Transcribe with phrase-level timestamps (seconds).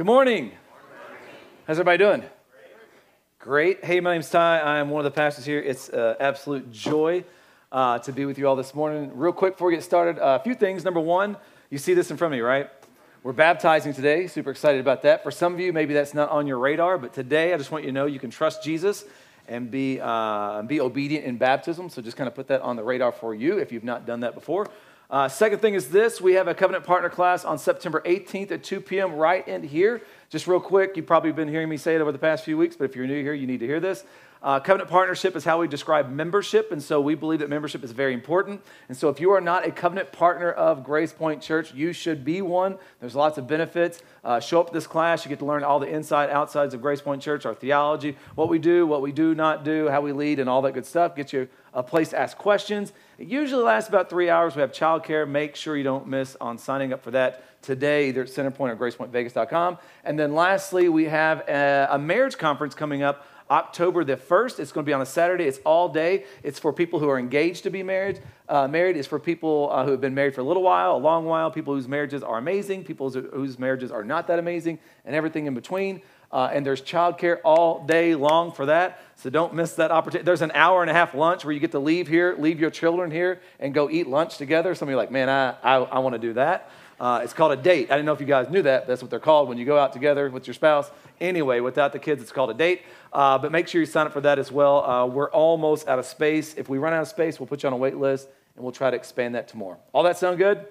[0.00, 0.52] Good morning.
[1.66, 2.22] How's everybody doing?
[3.38, 3.84] Great.
[3.84, 4.58] Hey, my name's Ty.
[4.58, 5.60] I'm one of the pastors here.
[5.60, 7.22] It's an absolute joy
[7.70, 9.10] uh, to be with you all this morning.
[9.14, 10.86] Real quick before we get started, uh, a few things.
[10.86, 11.36] Number one,
[11.68, 12.70] you see this in front of me, right?
[13.22, 14.26] We're baptizing today.
[14.26, 15.22] Super excited about that.
[15.22, 17.84] For some of you, maybe that's not on your radar, but today I just want
[17.84, 19.04] you to know you can trust Jesus
[19.48, 21.90] and be, uh, be obedient in baptism.
[21.90, 24.20] So just kind of put that on the radar for you if you've not done
[24.20, 24.66] that before.
[25.10, 28.62] Uh, second thing is this we have a covenant partner class on September 18th at
[28.62, 29.14] 2 p.m.
[29.14, 30.02] right in here.
[30.28, 32.76] Just real quick, you've probably been hearing me say it over the past few weeks,
[32.76, 34.04] but if you're new here, you need to hear this.
[34.42, 37.90] Uh, covenant partnership is how we describe membership, and so we believe that membership is
[37.92, 38.62] very important.
[38.88, 42.24] And so, if you are not a covenant partner of Grace Point Church, you should
[42.24, 42.78] be one.
[43.00, 44.00] There's lots of benefits.
[44.24, 46.80] Uh, show up to this class, you get to learn all the inside, outsides of
[46.80, 50.12] Grace Point Church, our theology, what we do, what we do not do, how we
[50.12, 51.14] lead, and all that good stuff.
[51.14, 52.94] Get you a place to ask questions.
[53.20, 54.56] It usually lasts about three hours.
[54.56, 55.28] We have childcare.
[55.28, 58.76] Make sure you don't miss on signing up for that today, either at Centerpoint or
[58.76, 59.76] GracePointVegas.com.
[60.04, 64.58] And then lastly, we have a, marriage conference coming up October the 1st.
[64.58, 65.44] It's going to be on a Saturday.
[65.44, 66.24] It's all day.
[66.42, 68.22] It's for people who are engaged to be married.
[68.48, 70.96] Uh, married is for people uh, who have been married for a little while, a
[70.96, 75.14] long while, people whose marriages are amazing, people whose marriages are not that amazing, and
[75.14, 76.00] everything in between.
[76.32, 79.02] Uh, and there's childcare all day long for that.
[79.16, 80.24] So don't miss that opportunity.
[80.24, 82.70] There's an hour and a half lunch where you get to leave here, leave your
[82.70, 84.74] children here, and go eat lunch together.
[84.74, 86.70] Some of you like, man, I, I, I want to do that.
[87.00, 87.90] Uh, it's called a date.
[87.90, 88.86] I didn't know if you guys knew that.
[88.86, 90.90] That's what they're called when you go out together with your spouse.
[91.18, 92.82] Anyway, without the kids, it's called a date.
[93.12, 94.84] Uh, but make sure you sign up for that as well.
[94.84, 96.54] Uh, we're almost out of space.
[96.54, 98.72] If we run out of space, we'll put you on a wait list and we'll
[98.72, 99.78] try to expand that to more.
[99.92, 100.66] All that sound good?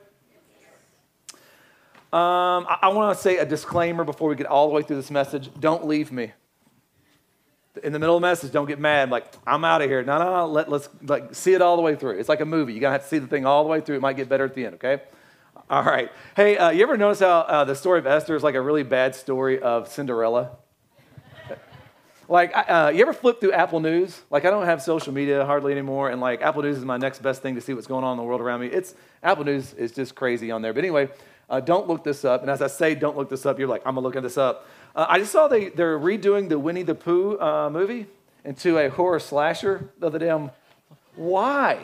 [2.12, 4.96] Um, I, I want to say a disclaimer before we get all the way through
[4.96, 5.52] this message.
[5.60, 6.32] Don't leave me.
[7.84, 9.12] In the middle of the message, don't get mad.
[9.12, 10.04] Like, I'm out of here.
[10.04, 10.48] No, no, no.
[10.48, 12.18] Let, let's like, see it all the way through.
[12.18, 12.74] It's like a movie.
[12.74, 13.98] You're going to have to see the thing all the way through.
[13.98, 15.04] It might get better at the end, okay?
[15.70, 16.12] All right.
[16.36, 18.82] Hey, uh, you ever notice how uh, the story of Esther is like a really
[18.82, 20.58] bad story of Cinderella?
[22.28, 24.20] like, uh, you ever flip through Apple News?
[24.32, 27.22] Like, I don't have social media hardly anymore, and like, Apple News is my next
[27.22, 28.68] best thing to see what's going on in the world around me.
[28.68, 30.74] It's Apple News is just crazy on there.
[30.74, 31.10] But anyway,
[31.50, 32.42] uh, don't look this up.
[32.42, 33.60] And as I say, don't look this up.
[33.60, 34.68] You're like, I'm gonna look this up.
[34.96, 38.08] Uh, I just saw they they're redoing the Winnie the Pooh uh, movie
[38.46, 40.30] into a horror slasher the other day.
[40.30, 40.52] I'm,
[41.16, 41.80] why?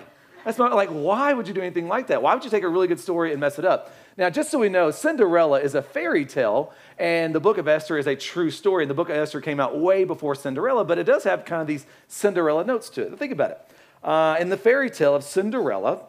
[0.45, 2.21] That's not like, why would you do anything like that?
[2.21, 3.91] Why would you take a really good story and mess it up?
[4.15, 7.97] Now, just so we know, Cinderella is a fairy tale, and the book of Esther
[7.97, 8.83] is a true story.
[8.83, 11.61] And the book of Esther came out way before Cinderella, but it does have kind
[11.61, 13.17] of these Cinderella notes to it.
[13.17, 13.61] Think about it.
[14.03, 16.03] Uh, in the fairy tale of Cinderella,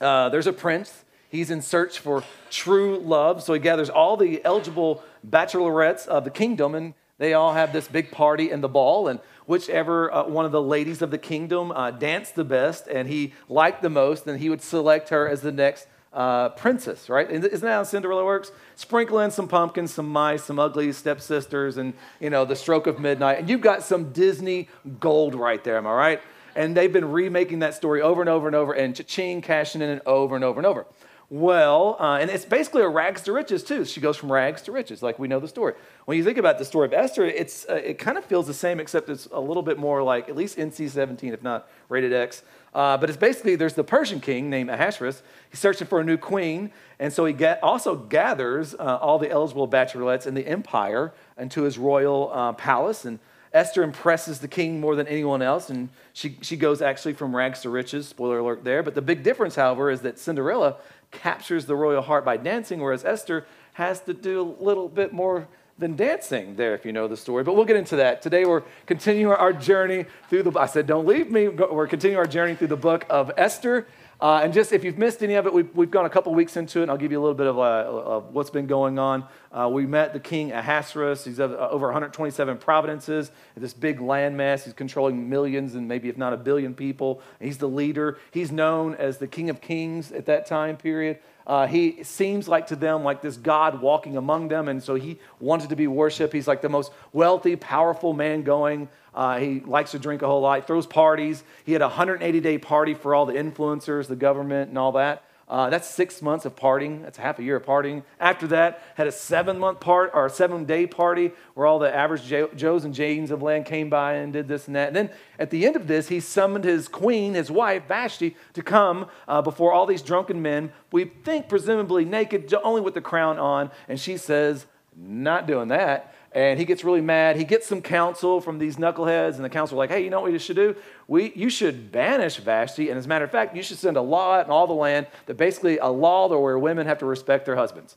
[0.00, 1.04] uh, there's a prince.
[1.32, 3.42] He's in search for true love.
[3.42, 7.88] So he gathers all the eligible bachelorettes of the kingdom, and they all have this
[7.88, 9.08] big party in the ball.
[9.08, 13.08] And whichever uh, one of the ladies of the kingdom uh, danced the best and
[13.08, 17.30] he liked the most, then he would select her as the next uh, princess, right?
[17.30, 18.52] Isn't that how Cinderella works?
[18.74, 23.00] Sprinkle in some pumpkins, some mice, some ugly stepsisters, and you know the stroke of
[23.00, 24.68] midnight, and you've got some Disney
[25.00, 25.78] gold right there.
[25.78, 26.20] Am I right?
[26.54, 29.88] And they've been remaking that story over and over and over, and cha-ching, cashing in
[29.88, 30.84] it over and over and over.
[31.30, 33.84] Well, uh, and it's basically a rags to riches too.
[33.86, 35.74] She goes from rags to riches, like we know the story.
[36.04, 38.54] When you think about the story of Esther, it's uh, it kind of feels the
[38.54, 42.42] same, except it's a little bit more like at least NC-17, if not rated X.
[42.74, 45.22] Uh, but it's basically there's the Persian king named Ahasuerus.
[45.50, 49.68] He's searching for a new queen, and so he also gathers uh, all the eligible
[49.68, 53.04] bachelorettes in the empire into his royal uh, palace.
[53.04, 53.18] And
[53.52, 57.60] Esther impresses the king more than anyone else, and she, she goes actually from rags
[57.60, 58.08] to riches.
[58.08, 58.82] Spoiler alert there.
[58.82, 60.76] But the big difference, however, is that Cinderella
[61.12, 65.46] captures the royal heart by dancing, whereas Esther has to do a little bit more
[65.78, 67.44] than dancing there, if you know the story.
[67.44, 68.22] But we'll get into that.
[68.22, 71.48] Today we're continuing our journey through the, I said, don't leave me.
[71.48, 73.86] We're continuing our journey through the book of Esther.
[74.22, 76.56] Uh, and just if you've missed any of it, we've, we've gone a couple weeks
[76.56, 78.96] into it, and I'll give you a little bit of, uh, of what's been going
[78.96, 79.26] on.
[79.50, 81.24] Uh, we met the king Ahasuerus.
[81.24, 84.62] He's over 127 provinces, this big landmass.
[84.62, 87.20] He's controlling millions and maybe, if not a billion people.
[87.40, 88.16] He's the leader.
[88.30, 91.18] He's known as the king of kings at that time period.
[91.46, 95.18] Uh, he seems like to them like this God walking among them, and so he
[95.40, 96.32] wanted to be worshiped.
[96.32, 98.88] He's like the most wealthy, powerful man going.
[99.14, 101.42] Uh, he likes to drink a whole lot, throws parties.
[101.64, 105.24] He had a 180 day party for all the influencers, the government, and all that.
[105.52, 107.02] Uh, that's six months of partying.
[107.02, 108.04] That's half a year of partying.
[108.18, 111.94] After that, had a seven month part or a seven day party where all the
[111.94, 112.24] average
[112.56, 114.86] Joes and Janes of land came by and did this and that.
[114.86, 118.62] And then at the end of this, he summoned his queen, his wife Vashti, to
[118.62, 120.72] come uh, before all these drunken men.
[120.90, 123.70] We think presumably naked, only with the crown on.
[123.90, 124.64] And she says,
[124.96, 127.36] "Not doing that." And he gets really mad.
[127.36, 130.20] He gets some counsel from these knuckleheads, and the council are like, hey, you know
[130.20, 130.74] what we should do?
[131.08, 134.02] We, you should banish Vashti, and as a matter of fact, you should send a
[134.02, 137.56] law in all the land that basically a law where women have to respect their
[137.56, 137.96] husbands.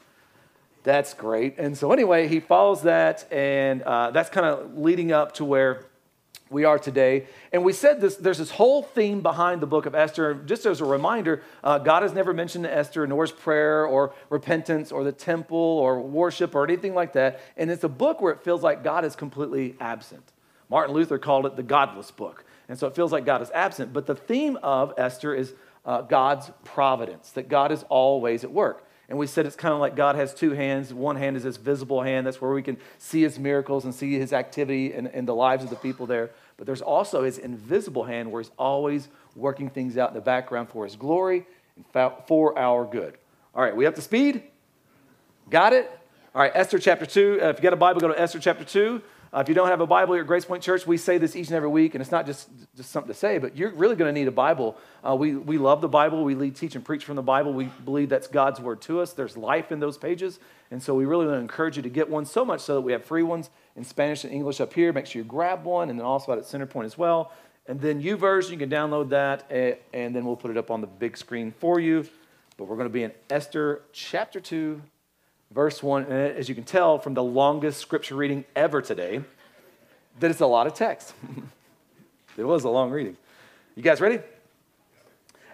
[0.83, 1.57] That's great.
[1.57, 5.85] And so, anyway, he follows that, and uh, that's kind of leading up to where
[6.49, 7.25] we are today.
[7.51, 10.35] And we said this, there's this whole theme behind the book of Esther.
[10.35, 14.91] Just as a reminder, uh, God has never mentioned Esther, nor is prayer or repentance
[14.91, 17.41] or the temple or worship or anything like that.
[17.57, 20.33] And it's a book where it feels like God is completely absent.
[20.69, 22.45] Martin Luther called it the godless book.
[22.69, 23.93] And so it feels like God is absent.
[23.93, 25.53] But the theme of Esther is
[25.85, 28.84] uh, God's providence, that God is always at work.
[29.07, 30.93] And we said it's kind of like God has two hands.
[30.93, 34.17] One hand is this visible hand, that's where we can see his miracles and see
[34.17, 36.31] his activity in, in the lives of the people there.
[36.57, 40.69] But there's also his invisible hand where he's always working things out in the background
[40.69, 43.17] for his glory and for our good.
[43.53, 44.43] All right, we up to speed?
[45.49, 45.91] Got it?
[46.33, 47.39] All right, Esther chapter 2.
[47.41, 49.01] Uh, if you got a Bible, go to Esther chapter 2.
[49.35, 51.47] Uh, if you don't have a Bible at Grace Point Church, we say this each
[51.47, 52.47] and every week, and it's not just,
[52.77, 54.77] just something to say, but you're really going to need a Bible.
[55.05, 56.23] Uh, we, we love the Bible.
[56.23, 57.51] We lead, teach, and preach from the Bible.
[57.51, 59.11] We believe that's God's word to us.
[59.11, 60.39] There's life in those pages.
[60.71, 62.81] And so we really want to encourage you to get one so much so that
[62.81, 64.93] we have free ones in Spanish and English up here.
[64.93, 67.33] Make sure you grab one, and then also at Centerpoint as well.
[67.67, 70.87] And then YouVersion, you can download that, and then we'll put it up on the
[70.87, 72.07] big screen for you.
[72.55, 74.81] But we're going to be in Esther chapter 2,
[75.55, 76.03] verse 1.
[76.03, 79.21] And as you can tell from the longest scripture reading ever today,
[80.19, 81.13] that it's a lot of text.
[82.37, 83.17] it was a long reading.
[83.75, 84.19] You guys ready?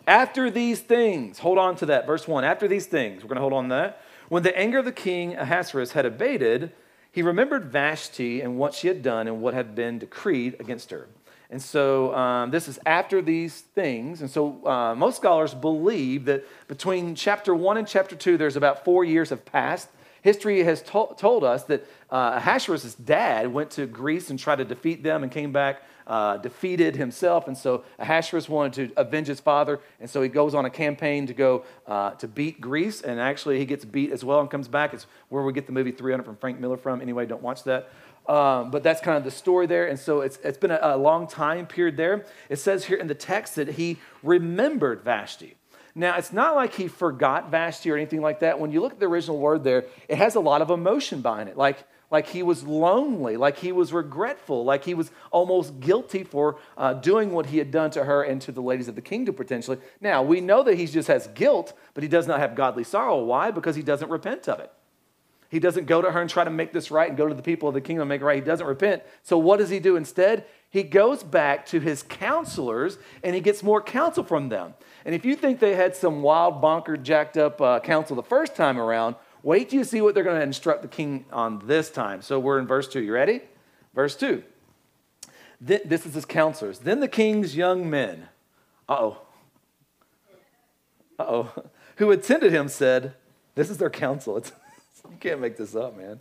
[0.08, 2.44] After these things, hold on to that, verse 1.
[2.44, 4.02] After these things, we're going to hold on to that.
[4.30, 6.72] When the anger of the king Ahasuerus had abated,
[7.12, 11.08] he remembered Vashti and what she had done and what had been decreed against her.
[11.52, 14.22] And so um, this is after these things.
[14.22, 18.86] And so uh, most scholars believe that between chapter 1 and chapter 2, there's about
[18.86, 19.90] four years have passed.
[20.22, 24.66] History has to- told us that uh, Ahasuerus' dad went to Greece and tried to
[24.66, 27.48] defeat them and came back uh, defeated himself.
[27.48, 29.80] And so Ahasuerus wanted to avenge his father.
[30.02, 33.00] And so he goes on a campaign to go uh, to beat Greece.
[33.00, 34.94] And actually, he gets beat as well and comes back.
[34.94, 37.00] It's where we get the movie 300 from Frank Miller from.
[37.02, 37.90] Anyway, don't watch that.
[38.28, 39.88] Um, but that's kind of the story there.
[39.88, 42.26] And so it's, it's been a, a long time period there.
[42.50, 45.56] It says here in the text that he remembered Vashti.
[45.96, 48.60] Now, it's not like he forgot Vashti or anything like that.
[48.60, 51.48] When you look at the original word there, it has a lot of emotion behind
[51.48, 51.56] it.
[51.56, 56.60] Like, like he was lonely, like he was regretful, like he was almost guilty for
[56.78, 59.34] uh, doing what he had done to her and to the ladies of the kingdom
[59.34, 59.78] potentially.
[60.02, 63.24] Now, we know that he just has guilt, but he does not have godly sorrow.
[63.24, 63.50] Why?
[63.50, 64.72] Because he doesn't repent of it.
[65.50, 67.42] He doesn't go to her and try to make this right and go to the
[67.42, 68.38] people of the kingdom and make it right.
[68.38, 69.04] He doesn't repent.
[69.24, 70.46] So, what does he do instead?
[70.70, 74.74] He goes back to his counselors and he gets more counsel from them.
[75.04, 78.56] And if you think they had some wild, bonker, jacked up uh, counsel the first
[78.56, 81.90] time around, wait till you see what they're going to instruct the king on this
[81.90, 82.22] time.
[82.22, 83.02] So we're in verse 2.
[83.02, 83.42] You ready?
[83.94, 84.44] Verse 2.
[85.60, 86.80] This is his counselors.
[86.80, 88.30] Then the king's young men,
[88.90, 89.22] uh oh,
[91.20, 91.64] uh oh,
[91.98, 93.14] who attended him said,
[93.54, 94.38] This is their counsel.
[94.38, 94.52] It's,
[95.10, 96.20] you can't make this up, man.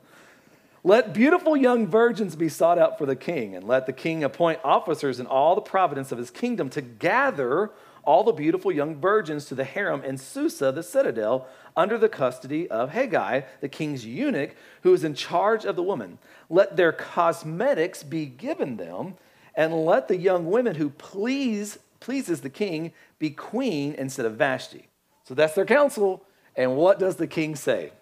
[0.82, 4.60] Let beautiful young virgins be sought out for the king, and let the king appoint
[4.64, 7.70] officers in all the providence of his kingdom to gather
[8.02, 11.46] all the beautiful young virgins to the harem in Susa, the citadel,
[11.76, 16.18] under the custody of Hegai, the king's eunuch, who is in charge of the woman.
[16.48, 19.14] Let their cosmetics be given them,
[19.54, 24.88] and let the young women who please pleases the king be queen instead of Vashti.
[25.24, 26.24] So that's their counsel.
[26.56, 27.92] And what does the king say?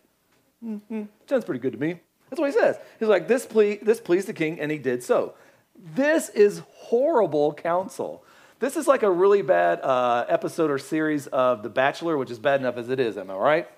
[0.65, 1.03] Mm-hmm.
[1.29, 2.01] Sounds pretty good to me.
[2.31, 2.79] That's what he says.
[2.99, 5.35] He's like, this, ple- this pleased the king, and he did so.
[5.95, 8.25] This is horrible counsel.
[8.61, 12.41] This is like a really bad uh, episode or series of The Bachelor, which is
[12.41, 13.17] bad enough as it is.
[13.17, 13.69] Am I right?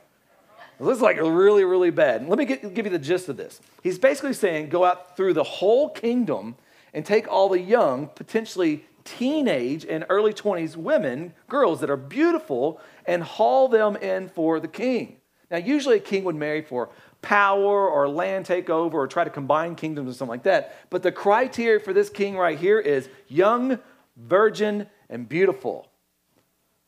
[0.79, 2.27] This is like really, really bad.
[2.27, 3.61] let me get, give you the gist of this.
[3.83, 6.57] He's basically saying go out through the whole kingdom
[6.95, 12.81] and take all the young, potentially teenage and early 20s women, girls that are beautiful,
[13.05, 15.17] and haul them in for the king.
[15.51, 16.89] Now, usually a king would marry for
[17.21, 20.89] power or land takeover or try to combine kingdoms or something like that.
[20.89, 23.79] But the criteria for this king right here is young,
[24.17, 25.89] virgin, and beautiful.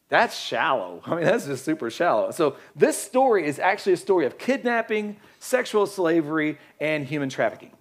[0.08, 1.00] That's shallow.
[1.06, 2.30] I mean, that's just super shallow.
[2.32, 7.72] So, this story is actually a story of kidnapping, sexual slavery, and human trafficking.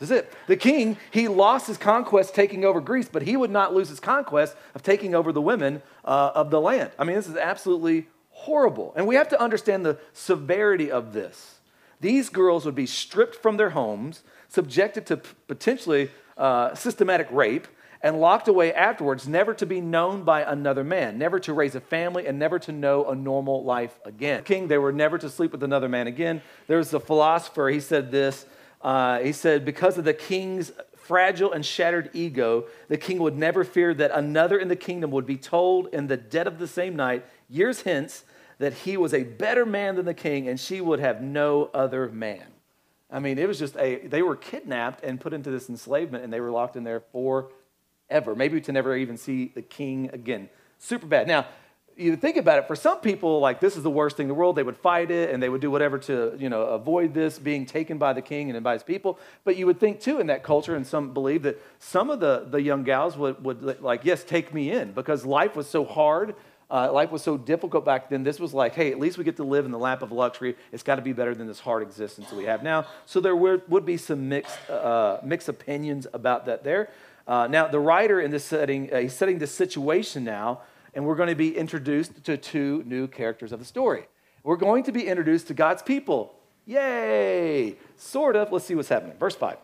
[0.00, 0.32] This is it.
[0.46, 4.00] The king, he lost his conquest taking over Greece, but he would not lose his
[4.00, 6.90] conquest of taking over the women uh, of the land.
[6.98, 8.94] I mean, this is absolutely horrible.
[8.96, 11.60] And we have to understand the severity of this.
[12.00, 17.68] These girls would be stripped from their homes, subjected to potentially uh, systematic rape,
[18.02, 21.80] and locked away afterwards, never to be known by another man, never to raise a
[21.80, 24.42] family, and never to know a normal life again.
[24.44, 26.40] King, they were never to sleep with another man again.
[26.66, 28.46] There's a philosopher, he said this.
[28.80, 33.64] Uh, he said, because of the king's fragile and shattered ego, the king would never
[33.64, 36.96] fear that another in the kingdom would be told in the dead of the same
[36.96, 38.24] night, years hence,
[38.58, 42.08] that he was a better man than the king, and she would have no other
[42.08, 42.46] man.
[43.10, 46.32] I mean, it was just a, they were kidnapped and put into this enslavement, and
[46.32, 47.00] they were locked in there
[48.10, 50.48] forever, maybe to never even see the king again.
[50.78, 51.28] Super bad.
[51.28, 51.46] Now,
[51.96, 54.34] you think about it, for some people, like this is the worst thing in the
[54.34, 54.56] world.
[54.56, 57.66] They would fight it and they would do whatever to, you know, avoid this being
[57.66, 59.18] taken by the king and by his people.
[59.44, 62.46] But you would think too in that culture, and some believe that some of the,
[62.50, 66.34] the young gals would, would like, yes, take me in because life was so hard.
[66.70, 68.22] Uh, life was so difficult back then.
[68.22, 70.56] This was like, hey, at least we get to live in the lap of luxury.
[70.70, 72.86] It's got to be better than this hard existence we have now.
[73.06, 76.88] So there would, would be some mixed, uh, mixed opinions about that there.
[77.30, 80.60] Uh, now, the writer in this setting, uh, he's setting this situation now
[80.94, 84.08] and we're going to be introduced to two new characters of the story.
[84.42, 86.34] We're going to be introduced to God's people.
[86.66, 87.76] Yay!
[87.96, 88.50] Sort of.
[88.50, 89.16] Let's see what's happening.
[89.16, 89.58] Verse 5.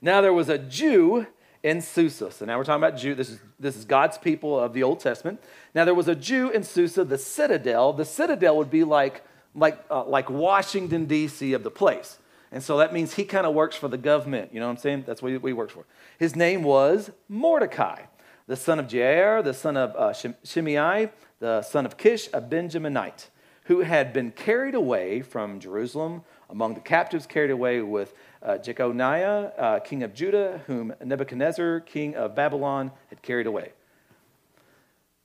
[0.00, 1.28] Now there was a Jew
[1.62, 2.32] in Susa.
[2.32, 3.14] So now we're talking about Jew.
[3.14, 5.40] This is, this is God's people of the Old Testament.
[5.76, 7.92] Now there was a Jew in Susa, the citadel.
[7.92, 9.22] The citadel would be like,
[9.54, 11.52] like, uh, like Washington, D.C.
[11.52, 12.18] of the place.
[12.54, 14.54] And so that means he kind of works for the government.
[14.54, 15.04] You know what I'm saying?
[15.08, 15.84] That's what he, works for.
[16.18, 18.02] His name was Mordecai
[18.46, 20.12] the son of Jair, the son of uh,
[20.44, 23.28] Shimei, the son of Kish, a Benjaminite,
[23.64, 29.52] who had been carried away from Jerusalem among the captives, carried away with uh, Jeconiah,
[29.56, 33.72] uh, king of Judah, whom Nebuchadnezzar, king of Babylon, had carried away.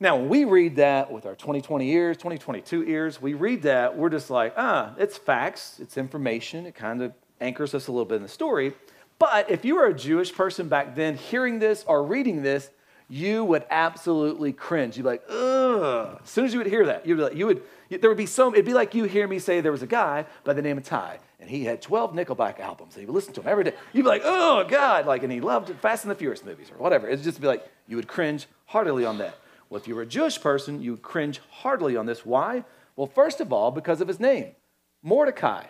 [0.01, 4.09] Now, when we read that with our 2020 ears, 2022 ears, we read that, we're
[4.09, 8.15] just like, ah, it's facts, it's information, it kind of anchors us a little bit
[8.15, 8.73] in the story.
[9.17, 12.69] But if you were a Jewish person back then hearing this or reading this,
[13.09, 14.95] you would absolutely cringe.
[14.95, 16.19] You'd be like, ugh.
[16.23, 18.25] As soon as you would hear that, you'd be like, you would, there would be
[18.25, 20.77] some, it'd be like you hear me say there was a guy by the name
[20.77, 23.65] of Ty, and he had 12 Nickelback albums, and he would listen to them every
[23.65, 23.73] day.
[23.91, 26.77] You'd be like, oh, God, like, and he loved Fast and the Furious movies or
[26.77, 27.09] whatever.
[27.09, 29.35] It'd just be like, you would cringe heartily on that.
[29.69, 32.25] Well, if you were a Jewish person, you would cringe heartily on this.
[32.25, 32.63] Why?
[32.95, 34.55] Well, first of all, because of his name,
[35.03, 35.65] Mordecai.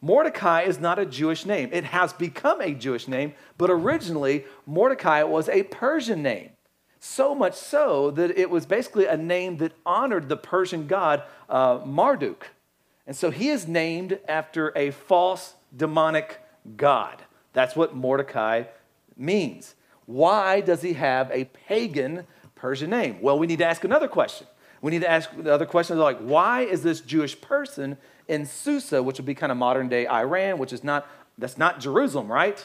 [0.00, 1.70] Mordecai is not a Jewish name.
[1.72, 6.50] It has become a Jewish name, but originally Mordecai was a Persian name.
[7.00, 11.80] So much so that it was basically a name that honored the Persian god uh,
[11.84, 12.48] Marduk.
[13.06, 16.40] And so he is named after a false demonic
[16.76, 17.22] god.
[17.52, 18.64] That's what Mordecai
[19.16, 19.74] means.
[20.06, 22.26] Why does he have a pagan
[22.58, 23.18] Persian name?
[23.22, 24.46] Well, we need to ask another question.
[24.80, 27.96] We need to ask the other questions like, why is this Jewish person
[28.28, 31.80] in Susa, which would be kind of modern day Iran, which is not, that's not
[31.80, 32.64] Jerusalem, right?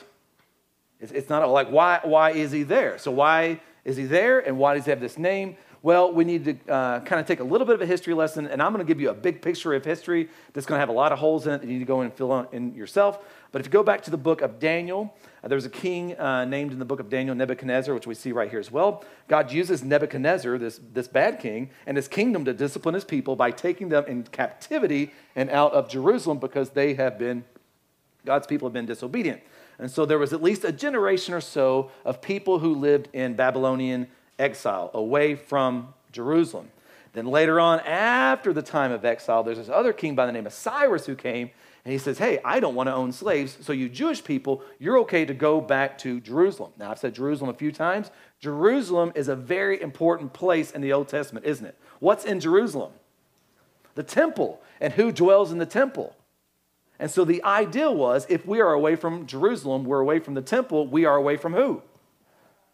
[1.00, 2.98] It's, it's not like, why, why is he there?
[2.98, 5.58] So, why is he there and why does he have this name?
[5.84, 8.48] Well, we need to uh, kind of take a little bit of a history lesson,
[8.48, 10.88] and I'm going to give you a big picture of history that's going to have
[10.88, 13.20] a lot of holes in it that you need to go and fill in yourself.
[13.52, 15.14] But if you go back to the book of Daniel,
[15.44, 18.32] uh, there's a king uh, named in the book of Daniel, Nebuchadnezzar, which we see
[18.32, 19.04] right here as well.
[19.28, 23.52] God uses Nebuchadnezzar, this, this bad king, and his kingdom to discipline his people by
[23.52, 27.44] taking them in captivity and out of Jerusalem because they have been,
[28.24, 29.42] God's people have been disobedient.
[29.80, 33.34] And so there was at least a generation or so of people who lived in
[33.34, 34.08] Babylonian
[34.40, 36.70] exile away from Jerusalem.
[37.14, 40.48] Then later on, after the time of exile, there's this other king by the name
[40.48, 41.52] of Cyrus who came
[41.86, 45.00] and he says, Hey, I don't want to own slaves, so you Jewish people, you're
[45.00, 46.72] okay to go back to Jerusalem.
[46.78, 48.10] Now, I've said Jerusalem a few times.
[48.40, 51.78] Jerusalem is a very important place in the Old Testament, isn't it?
[52.00, 52.94] What's in Jerusalem?
[53.96, 54.62] The temple.
[54.80, 56.16] And who dwells in the temple?
[57.00, 60.42] And so the idea was if we are away from Jerusalem, we're away from the
[60.42, 61.82] temple, we are away from who?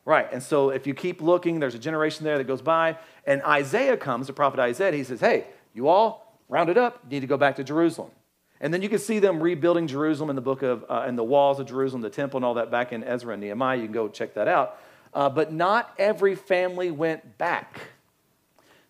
[0.05, 0.31] Right.
[0.31, 3.97] And so if you keep looking, there's a generation there that goes by, and Isaiah
[3.97, 7.27] comes, the prophet Isaiah, he says, Hey, you all round it up, you need to
[7.27, 8.11] go back to Jerusalem.
[8.61, 11.23] And then you can see them rebuilding Jerusalem in the book of, uh, in the
[11.23, 13.77] walls of Jerusalem, the temple, and all that back in Ezra and Nehemiah.
[13.77, 14.79] You can go check that out.
[15.13, 17.79] Uh, but not every family went back.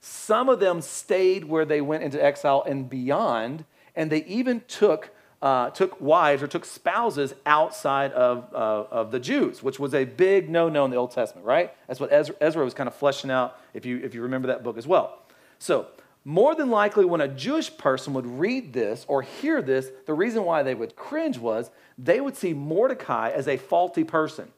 [0.01, 5.11] Some of them stayed where they went into exile and beyond, and they even took,
[5.41, 10.03] uh, took wives or took spouses outside of, uh, of the Jews, which was a
[10.05, 11.74] big no no in the Old Testament, right?
[11.88, 14.63] That's what Ezra, Ezra was kind of fleshing out, if you, if you remember that
[14.63, 15.19] book as well.
[15.58, 15.88] So,
[16.25, 20.43] more than likely, when a Jewish person would read this or hear this, the reason
[20.43, 24.51] why they would cringe was they would see Mordecai as a faulty person.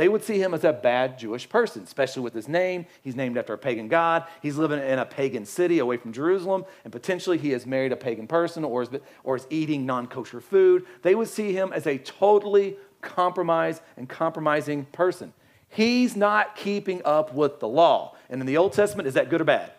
[0.00, 2.86] They would see him as a bad Jewish person, especially with his name.
[3.02, 4.24] He's named after a pagan god.
[4.40, 7.96] He's living in a pagan city away from Jerusalem, and potentially he has married a
[7.96, 8.88] pagan person or is,
[9.24, 10.86] or is eating non kosher food.
[11.02, 15.34] They would see him as a totally compromised and compromising person.
[15.68, 18.16] He's not keeping up with the law.
[18.30, 19.70] And in the Old Testament, is that good or bad?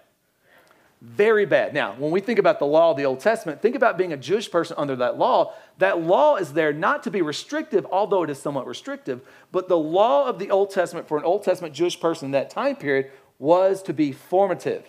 [1.01, 1.73] Very bad.
[1.73, 4.17] Now, when we think about the law of the Old Testament, think about being a
[4.17, 5.53] Jewish person under that law.
[5.79, 9.79] That law is there not to be restrictive, although it is somewhat restrictive, but the
[9.79, 13.09] law of the Old Testament for an Old Testament Jewish person in that time period
[13.39, 14.87] was to be formative.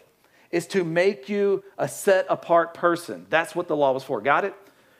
[0.50, 3.26] is to make you a set apart person.
[3.30, 4.20] That's what the law was for.
[4.20, 4.54] Got it?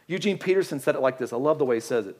[0.07, 1.31] Eugene Peterson said it like this.
[1.31, 2.19] I love the way he says it.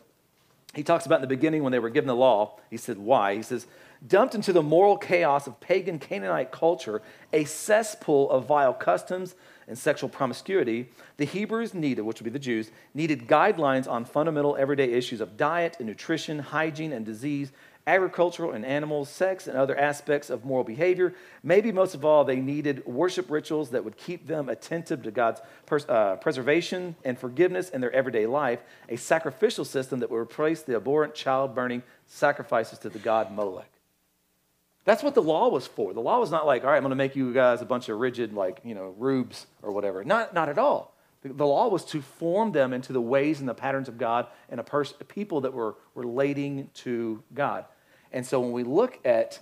[0.75, 3.35] He talks about in the beginning when they were given the law, he said, Why?
[3.35, 3.67] He says,
[4.07, 9.37] Dumped into the moral chaos of pagan Canaanite culture, a cesspool of vile customs
[9.69, 14.57] and sexual promiscuity, the Hebrews needed, which would be the Jews, needed guidelines on fundamental
[14.57, 17.53] everyday issues of diet and nutrition, hygiene and disease,
[17.87, 21.15] agricultural and animals, sex, and other aspects of moral behavior.
[21.45, 25.41] Maybe most of all, they needed worship rituals that would keep them attentive to God's
[25.67, 30.63] pers- uh, preservation and forgiveness in their everyday life, a sacrificial system that would replace
[30.63, 33.82] the abhorrent child burning sacrifices to the god Molech.
[34.85, 35.95] That's what the law was for.
[35.95, 37.89] The law was not like, all right, I'm going to make you guys a bunch
[37.89, 40.03] of rigid, like, you know, rubes or whatever.
[40.03, 40.93] Not, not at all.
[41.25, 44.59] The law was to form them into the ways and the patterns of God and
[44.59, 47.65] a pers- people that were relating to God.
[48.11, 49.39] And so when we look at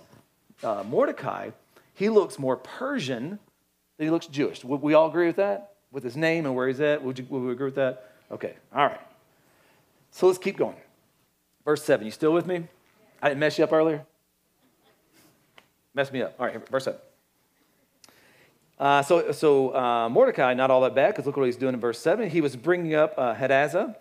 [0.63, 1.49] uh, Mordecai,
[1.95, 3.39] he looks more Persian
[3.97, 4.63] than he looks Jewish.
[4.63, 5.73] Would we all agree with that?
[5.91, 7.03] With his name and where he's at?
[7.03, 8.11] Would, you, would we agree with that?
[8.29, 9.01] Okay, all right.
[10.11, 10.77] So let's keep going.
[11.65, 12.05] Verse 7.
[12.05, 12.63] You still with me?
[13.23, 14.05] I didn't mess you up earlier?
[15.93, 16.35] Mess me up.
[16.39, 16.99] All right, verse 7.
[18.79, 21.79] Uh, so so uh, Mordecai, not all that bad, because look what he's doing in
[21.79, 22.29] verse 7.
[22.29, 23.95] He was bringing up uh, Hadassah,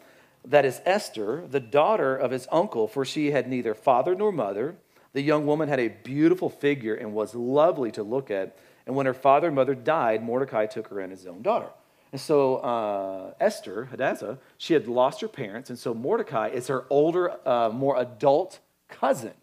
[0.44, 4.76] that is Esther, the daughter of his uncle, for she had neither father nor mother.
[5.12, 8.56] The young woman had a beautiful figure and was lovely to look at.
[8.86, 11.68] And when her father and mother died, Mordecai took her in as his own daughter.
[12.12, 15.68] And so uh, Esther, Hadassah, she had lost her parents.
[15.70, 19.34] And so Mordecai is her older, uh, more adult cousin.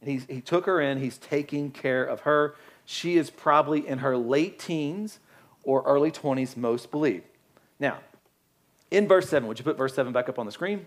[0.00, 2.54] And he's, he took her in, he's taking care of her.
[2.84, 5.18] She is probably in her late teens
[5.62, 7.22] or early 20s, most believe.
[7.78, 7.98] Now,
[8.90, 10.86] in verse 7, would you put verse 7 back up on the screen?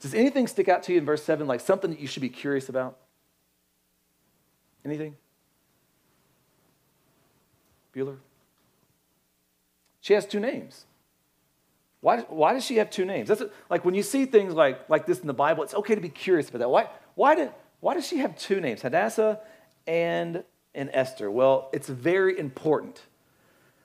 [0.00, 2.28] Does anything stick out to you in verse 7, like something that you should be
[2.28, 2.96] curious about?
[4.84, 5.16] Anything?
[7.94, 8.16] Bueller?
[10.00, 10.86] She has two names.
[12.00, 13.28] Why, why does she have two names?
[13.28, 16.00] That's like when you see things like, like this in the Bible, it's okay to
[16.00, 16.70] be curious about that.
[16.70, 19.40] Why, why, did, why does she have two names, Hadassah
[19.86, 21.30] and, and Esther?
[21.30, 23.02] Well, it's very important.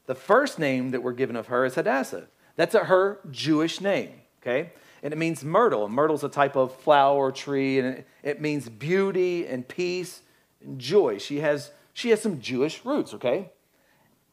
[0.06, 2.28] The first name that we're given of her is Hadassah.
[2.56, 4.72] That's a, her Jewish name, okay?
[5.02, 5.86] And it means myrtle.
[5.86, 10.22] And myrtle's a type of flower tree, and it, it means beauty and peace
[10.64, 11.18] and joy.
[11.20, 13.52] She has, she has some Jewish roots, okay?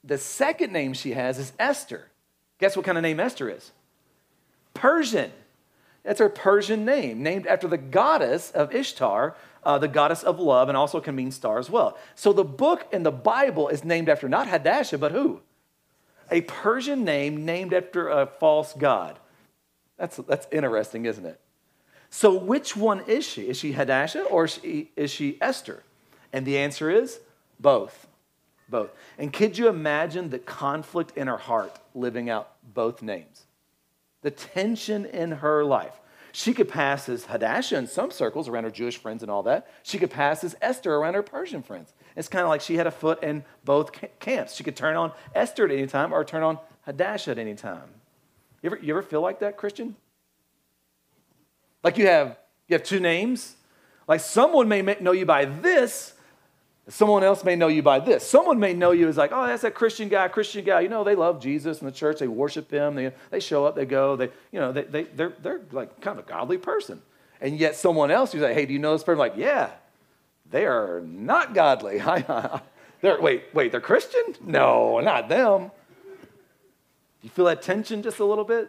[0.02, 2.08] The second name she has is Esther.
[2.58, 3.72] Guess what kind of name Esther is?
[4.74, 5.32] Persian.
[6.02, 10.68] That's her Persian name, named after the goddess of Ishtar, uh, the goddess of love,
[10.68, 11.98] and also can mean star as well.
[12.14, 15.40] So the book in the Bible is named after not Hadassah, but who?
[16.30, 19.18] A Persian name named after a false god.
[19.98, 21.40] That's, that's interesting, isn't it?
[22.08, 23.48] So which one is she?
[23.48, 25.82] Is she Hadassah or is she, is she Esther?
[26.32, 27.20] And the answer is
[27.58, 28.06] both.
[28.68, 28.90] Both.
[29.18, 33.44] And could you imagine the conflict in her heart living out both names?
[34.22, 35.99] The tension in her life.
[36.32, 39.68] She could pass as Hadassah in some circles around her Jewish friends and all that.
[39.82, 41.92] She could pass as Esther around her Persian friends.
[42.16, 43.90] It's kind of like she had a foot in both
[44.20, 44.54] camps.
[44.54, 47.88] She could turn on Esther at any time or turn on Hadassah at any time.
[48.62, 49.96] You ever, you ever feel like that, Christian?
[51.82, 52.38] Like you have,
[52.68, 53.56] you have two names?
[54.06, 56.14] Like someone may know you by this,
[56.90, 58.28] Someone else may know you by this.
[58.28, 60.80] Someone may know you as like, oh, that's that Christian guy, Christian guy.
[60.80, 62.18] You know, they love Jesus and the church.
[62.18, 62.96] They worship him.
[62.96, 64.16] They, they show up, they go.
[64.16, 67.00] They, you know, they, they, they're, they're like kind of a godly person.
[67.40, 69.20] And yet someone else who's like, hey, do you know this person?
[69.20, 69.70] Like, yeah,
[70.50, 71.98] they are not godly.
[73.00, 74.34] they're, wait, wait, they're Christian?
[74.44, 75.70] No, not them.
[77.22, 78.68] You feel that tension just a little bit?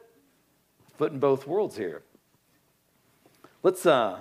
[1.00, 2.04] Foot in both worlds here.
[3.64, 4.20] Let's uh,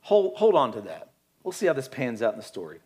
[0.00, 1.10] hold, hold on to that.
[1.44, 2.80] We'll see how this pans out in the story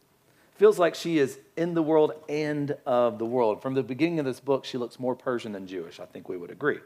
[0.60, 3.62] feels like she is in the world and of the world.
[3.62, 5.98] From the beginning of this book, she looks more Persian than Jewish.
[5.98, 6.80] I think we would agree.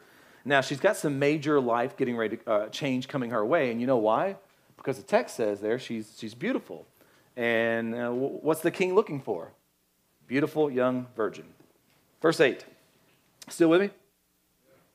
[0.44, 3.80] Now, she's got some major life getting ready to uh, change coming her way, and
[3.80, 4.36] you know why?
[4.76, 6.86] Because the text says there she's, she's beautiful.
[7.36, 9.50] And uh, what's the king looking for?
[10.28, 11.46] Beautiful young virgin.
[12.22, 12.64] Verse 8.
[13.48, 13.90] Still with me?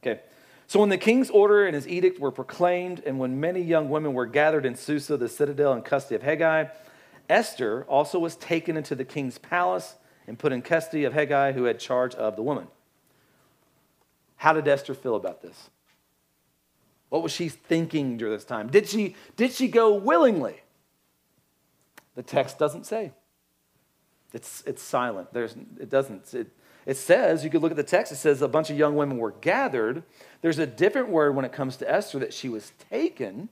[0.02, 0.22] Okay.
[0.68, 4.14] So when the king's order and his edict were proclaimed, and when many young women
[4.14, 6.70] were gathered in Susa, the citadel in custody of Hegai,
[7.30, 9.96] Esther also was taken into the king's palace
[10.28, 12.68] and put in custody of Hegai, who had charge of the woman.
[14.38, 15.70] How did Esther feel about this?
[17.10, 18.70] What was she thinking during this time?
[18.70, 20.62] Did she, did she go willingly?
[22.16, 23.12] The text doesn't say.
[24.34, 25.34] It's, it's silent.
[25.34, 26.34] There's, it doesn't.
[26.34, 26.52] It,
[26.86, 29.18] it says, you could look at the text, it says a bunch of young women
[29.18, 30.04] were gathered.
[30.42, 33.50] There's a different word when it comes to Esther that she was taken.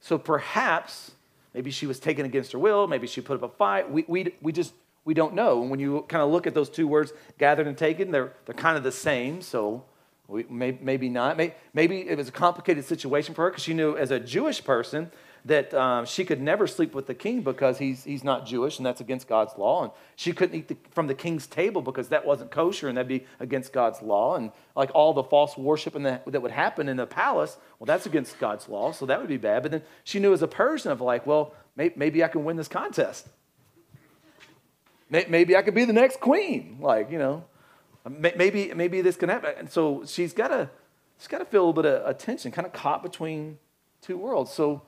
[0.00, 1.12] So perhaps
[1.54, 2.86] Maybe she was taken against her will.
[2.86, 3.90] Maybe she put up a fight.
[3.90, 5.62] We, we, we just We don't know.
[5.62, 8.54] And when you kind of look at those two words, gathered and taken, they're, they're
[8.54, 9.40] kind of the same.
[9.40, 9.84] So
[10.26, 11.38] we, may, maybe not.
[11.38, 14.62] Maybe, maybe it was a complicated situation for her because she knew as a Jewish
[14.62, 15.10] person
[15.48, 18.84] that um, she could never sleep with the king because he's, he's not Jewish and
[18.86, 19.84] that's against God's law.
[19.84, 23.08] And she couldn't eat the, from the king's table because that wasn't kosher and that'd
[23.08, 24.36] be against God's law.
[24.36, 28.04] And like all the false worship the, that would happen in the palace, well, that's
[28.04, 28.92] against God's law.
[28.92, 29.62] So that would be bad.
[29.62, 32.56] But then she knew as a Persian of like, well, may, maybe I can win
[32.56, 33.26] this contest.
[35.10, 36.76] Maybe I could be the next queen.
[36.80, 37.44] Like, you know,
[38.06, 39.54] maybe, maybe this can happen.
[39.56, 40.68] And so she's got to,
[41.18, 43.56] she's got to feel a little bit of attention, kind of caught between
[44.02, 44.52] two worlds.
[44.52, 44.82] So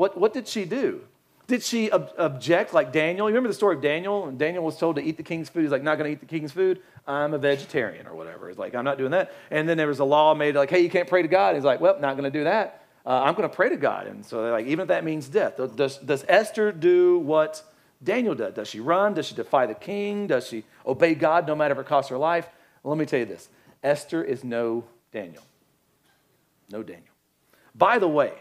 [0.00, 1.02] what, what did she do?
[1.46, 3.28] Did she ob- object like Daniel?
[3.28, 4.28] You remember the story of Daniel?
[4.28, 5.60] And Daniel was told to eat the king's food.
[5.60, 6.80] He's like, not going to eat the king's food.
[7.06, 8.48] I'm a vegetarian or whatever.
[8.48, 9.30] He's like, I'm not doing that.
[9.50, 11.54] And then there was a law made like, hey, you can't pray to God.
[11.54, 12.86] He's like, well, not going to do that.
[13.04, 14.06] Uh, I'm going to pray to God.
[14.06, 15.58] And so they're like, even if that means death.
[15.76, 17.62] Does, does Esther do what
[18.02, 18.54] Daniel did?
[18.54, 19.12] Does she run?
[19.12, 20.28] Does she defy the king?
[20.28, 22.48] Does she obey God no matter if it costs her life?
[22.82, 23.50] Well, let me tell you this
[23.82, 25.42] Esther is no Daniel.
[26.70, 27.04] No Daniel.
[27.74, 28.32] By the way,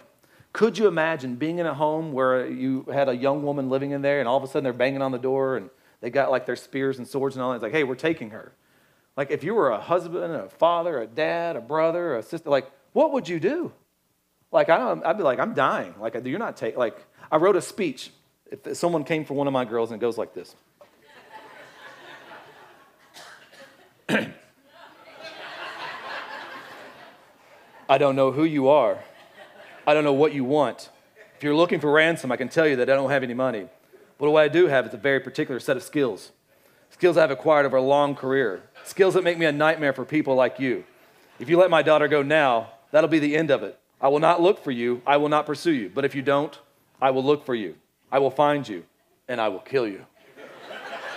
[0.51, 4.01] could you imagine being in a home where you had a young woman living in
[4.01, 5.69] there and all of a sudden they're banging on the door and
[6.01, 7.57] they got like their spears and swords and all that?
[7.57, 8.51] It's like, hey, we're taking her.
[9.15, 12.69] Like if you were a husband, a father, a dad, a brother, a sister, like
[12.93, 13.71] what would you do?
[14.51, 15.93] Like I don't, I'd be like, I'm dying.
[15.99, 16.79] Like you're not taking.
[16.79, 16.97] Like
[17.31, 18.11] I wrote a speech.
[18.51, 20.55] If someone came for one of my girls and it goes like this.
[27.89, 28.97] I don't know who you are.
[29.89, 30.91] I don't know what you want.
[31.35, 33.65] If you're looking for ransom, I can tell you that I don't have any money.
[34.19, 36.31] But what I do have is a very particular set of skills.
[36.91, 38.61] Skills I've acquired over a long career.
[38.83, 40.83] Skills that make me a nightmare for people like you.
[41.39, 43.79] If you let my daughter go now, that'll be the end of it.
[43.99, 45.01] I will not look for you.
[45.07, 45.89] I will not pursue you.
[45.89, 46.55] But if you don't,
[47.01, 47.73] I will look for you.
[48.11, 48.83] I will find you,
[49.27, 50.05] and I will kill you.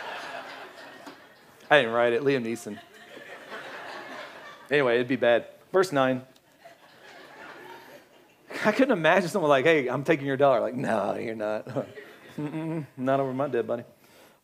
[1.71, 2.23] I didn't write it.
[2.23, 2.79] Liam Neeson.
[4.71, 5.45] Anyway, it'd be bad.
[5.75, 6.23] Verse 9.
[8.67, 10.61] I couldn't imagine someone like, hey, I'm taking your dollar.
[10.61, 11.67] Like, no, you're not.
[12.97, 13.85] not over my dead buddy.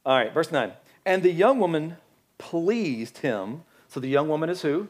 [0.05, 0.73] All right, verse 9.
[1.07, 1.97] And the young woman
[2.37, 3.63] pleased him.
[3.89, 4.89] So the young woman is who?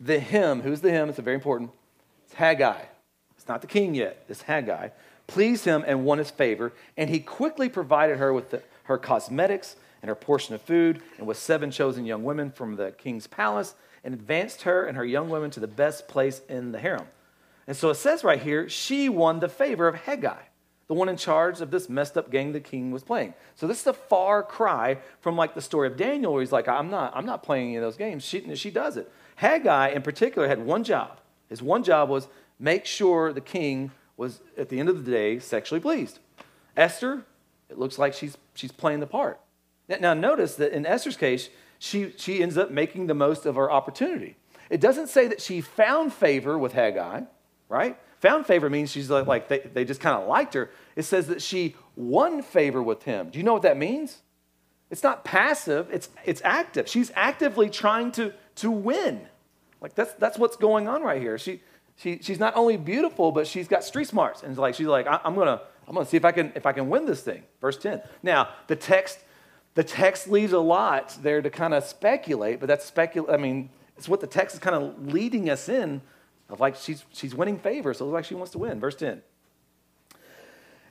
[0.00, 0.62] The him.
[0.62, 1.08] Who's the him?
[1.08, 1.70] It's a very important.
[2.26, 2.82] It's Haggai.
[3.36, 4.24] It's not the king yet.
[4.28, 4.88] It's Haggai.
[5.26, 6.72] Pleased him and won his favor.
[6.96, 11.26] And he quickly provided her with the, her cosmetics and her portion of food and
[11.26, 15.28] with seven chosen young women from the king's palace and advanced her and her young
[15.28, 17.06] women to the best place in the harem.
[17.66, 20.42] And so it says right here, she won the favor of Haggai,
[20.88, 23.34] the one in charge of this messed up gang the king was playing.
[23.54, 26.68] So this is a far cry from like the story of Daniel, where he's like,
[26.68, 28.24] I'm not, I'm not playing any of those games.
[28.24, 29.10] She, she does it.
[29.36, 31.20] Haggai, in particular, had one job.
[31.48, 35.38] His one job was make sure the king was, at the end of the day,
[35.38, 36.18] sexually pleased.
[36.76, 37.24] Esther,
[37.68, 39.40] it looks like she's, she's playing the part.
[39.88, 41.48] Now, notice that in Esther's case,
[41.78, 44.36] she, she ends up making the most of her opportunity.
[44.70, 47.22] It doesn't say that she found favor with Haggai
[47.72, 47.98] right?
[48.20, 50.70] Found favor means she's like, like they, they just kind of liked her.
[50.94, 53.30] It says that she won favor with him.
[53.30, 54.18] Do you know what that means?
[54.90, 56.86] It's not passive, it's, it's active.
[56.86, 59.22] She's actively trying to, to win.
[59.80, 61.38] Like that's, that's what's going on right here.
[61.38, 61.62] She,
[61.96, 64.42] she, she's not only beautiful, but she's got street smarts.
[64.42, 66.72] And like, she's like, I, am gonna, I'm gonna see if I can, if I
[66.72, 67.42] can win this thing.
[67.60, 68.02] Verse 10.
[68.22, 69.20] Now, the text,
[69.74, 73.32] the text leaves a lot there to kind of speculate, but that's speculate.
[73.32, 76.02] I mean, it's what the text is kind of leading us in
[76.52, 78.78] of like she's, she's winning favor, so it looks like she wants to win.
[78.78, 79.22] Verse 10.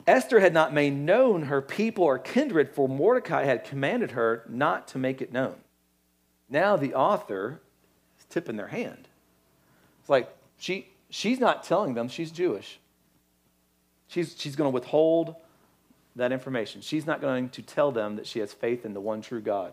[0.06, 4.88] Esther had not made known her people or kindred, for Mordecai had commanded her not
[4.88, 5.54] to make it known.
[6.50, 7.60] Now the author
[8.18, 9.06] is tipping their hand.
[10.00, 12.80] It's like she, she's not telling them she's Jewish.
[14.08, 15.36] She's, she's going to withhold
[16.16, 16.80] that information.
[16.80, 19.72] She's not going to tell them that she has faith in the one true God.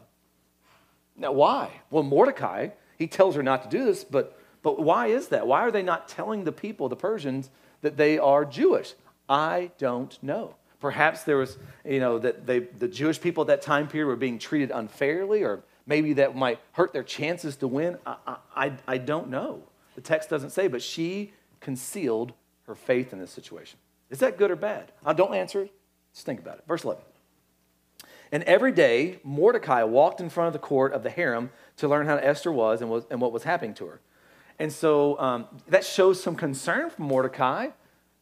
[1.18, 1.72] Now, why?
[1.90, 5.48] Well, Mordecai, he tells her not to do this, but but why is that?
[5.48, 7.50] Why are they not telling the people, the Persians,
[7.82, 8.94] that they are Jewish?
[9.28, 10.56] I don't know.
[10.80, 14.16] Perhaps there was, you know, that they, the Jewish people at that time period were
[14.16, 17.98] being treated unfairly, or maybe that might hurt their chances to win.
[18.06, 19.64] I, I, I don't know.
[19.96, 23.78] The text doesn't say, but she concealed her faith in this situation.
[24.10, 24.92] Is that good or bad?
[25.06, 25.74] I don't answer it.
[26.14, 26.64] Just think about it.
[26.68, 27.04] Verse 11.
[28.32, 32.06] And every day, Mordecai walked in front of the court of the harem to learn
[32.06, 34.00] how Esther was and, was, and what was happening to her.
[34.60, 37.70] And so um, that shows some concern from Mordecai,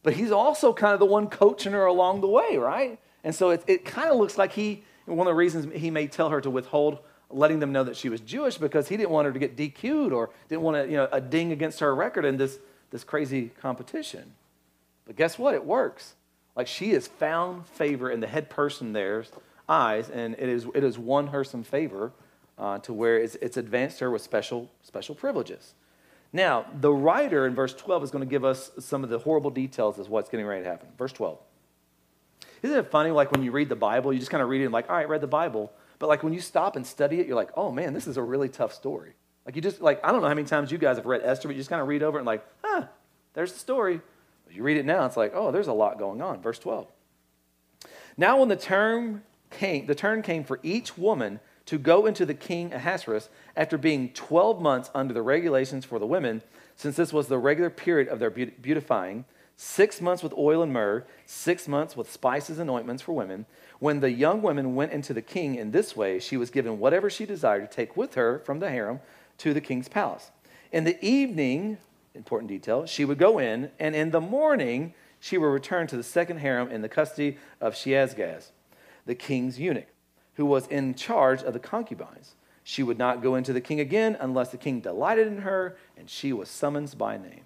[0.02, 2.98] but he's also kind of the one coaching her along the way, right?
[3.24, 6.06] And so it, it kind of looks like he, one of the reasons he may
[6.06, 9.26] tell her to withhold letting them know that she was Jewish because he didn't want
[9.26, 12.36] her to get DQ'd or didn't want you know, a ding against her record in
[12.36, 12.58] this,
[12.90, 14.32] this crazy competition.
[15.06, 15.54] But guess what?
[15.54, 16.14] It works.
[16.56, 19.30] Like she has found favor in the head person there's
[19.68, 22.12] eyes, and it, is, it has won her some favor
[22.58, 25.74] uh, to where it's, it's advanced her with special, special privileges.
[26.32, 29.50] Now, the writer in verse 12 is going to give us some of the horrible
[29.50, 30.88] details of what's getting ready to happen.
[30.98, 31.38] Verse 12.
[32.62, 34.64] Isn't it funny, like when you read the Bible, you just kind of read it
[34.64, 35.72] and like, all right, read the Bible.
[35.98, 38.22] But like when you stop and study it, you're like, oh man, this is a
[38.22, 39.14] really tough story.
[39.46, 41.48] Like you just, like, I don't know how many times you guys have read Esther,
[41.48, 42.84] but you just kind of read over it and like, huh,
[43.34, 44.00] there's the story.
[44.44, 46.42] But you read it now, it's like, oh, there's a lot going on.
[46.42, 46.86] Verse 12.
[48.16, 52.32] Now when the term came, the turn came for each woman to go into the
[52.32, 56.40] king Ahasuerus after being 12 months under the regulations for the women,
[56.76, 61.04] since this was the regular period of their beautifying, six months with oil and myrrh,
[61.26, 63.44] six months with spices and ointments for women.
[63.80, 67.10] When the young woman went into the king in this way, she was given whatever
[67.10, 69.00] she desired to take with her from the harem
[69.36, 70.30] to the king's palace.
[70.72, 71.76] In the evening,
[72.14, 76.02] important detail, she would go in, and in the morning, she would return to the
[76.02, 78.52] second harem in the custody of Shaashgaz,
[79.04, 79.88] the king's eunuch,
[80.38, 82.36] who was in charge of the concubines.
[82.62, 86.08] She would not go into the king again unless the king delighted in her, and
[86.08, 87.40] she was summoned by name.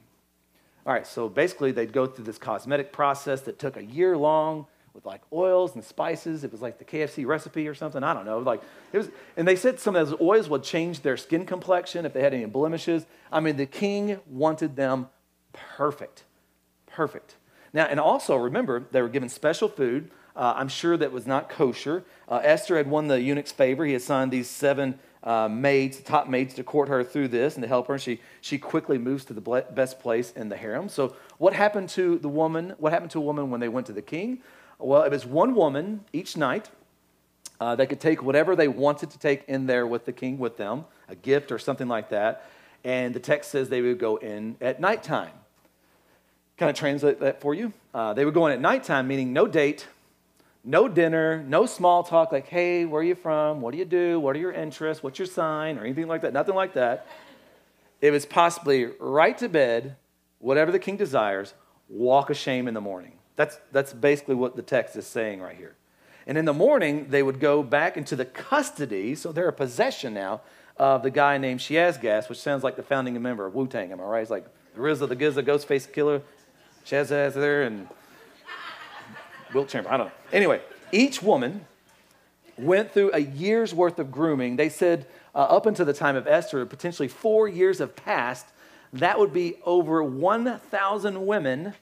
[0.85, 4.66] All right, so basically they'd go through this cosmetic process that took a year long
[4.92, 6.44] with like oils and spices.
[6.44, 8.05] It was like the KFC recipe or something.
[8.05, 8.40] I don't know.
[8.40, 8.61] Like
[8.92, 12.12] it was, and they said some of those oils would change their skin complexion if
[12.12, 13.07] they had any blemishes.
[13.33, 15.09] I mean, the king wanted them
[15.55, 16.24] perfect,
[16.85, 17.37] perfect.
[17.72, 20.11] Now, and also remember, they were given special food.
[20.35, 22.05] Uh, I'm sure that was not kosher.
[22.29, 23.85] Uh, Esther had won the eunuch's favor.
[23.85, 27.68] He assigned these seven uh, maids, top maids, to court her through this and to
[27.68, 27.95] help her.
[27.95, 30.88] And she, she quickly moves to the best place in the harem.
[30.88, 32.75] So, what happened to the woman?
[32.79, 34.40] What happened to a woman when they went to the king?
[34.79, 36.71] Well, it was one woman each night.
[37.61, 40.57] Uh, they could take whatever they wanted to take in there with the king with
[40.57, 42.45] them, a gift or something like that.
[42.83, 45.31] And the text says they would go in at nighttime.
[46.57, 47.73] Kind of translate that for you.
[47.95, 49.87] Uh, they would go in at nighttime, meaning no date,
[50.64, 53.61] no dinner, no small talk like, hey, where are you from?
[53.61, 54.20] What do you do?
[54.20, 55.03] What are your interests?
[55.03, 55.79] What's your sign?
[55.79, 56.33] Or anything like that.
[56.33, 57.07] Nothing like that.
[58.01, 59.96] It was possibly right to bed,
[60.38, 61.55] whatever the king desires,
[61.88, 63.12] walk of shame in the morning.
[63.37, 65.75] That's, that's basically what the text is saying right here.
[66.27, 70.14] And in the morning, they would go back into the custody, so they're a possession
[70.14, 70.42] now,
[70.77, 74.01] of the guy named Shaashgaz, which sounds like the founding member of Wu Tang, am
[74.01, 74.22] I right?
[74.22, 76.22] It's like the RZA, the GZA, Ghostface
[76.85, 77.88] Shazaz there, and
[79.52, 79.94] Wilt Chamberlain.
[79.94, 80.12] I don't know.
[80.32, 80.60] Anyway,
[80.92, 81.64] each woman
[82.56, 84.56] went through a year's worth of grooming.
[84.56, 88.46] They said uh, up until the time of Esther, potentially four years have passed.
[88.92, 91.74] That would be over 1,000 women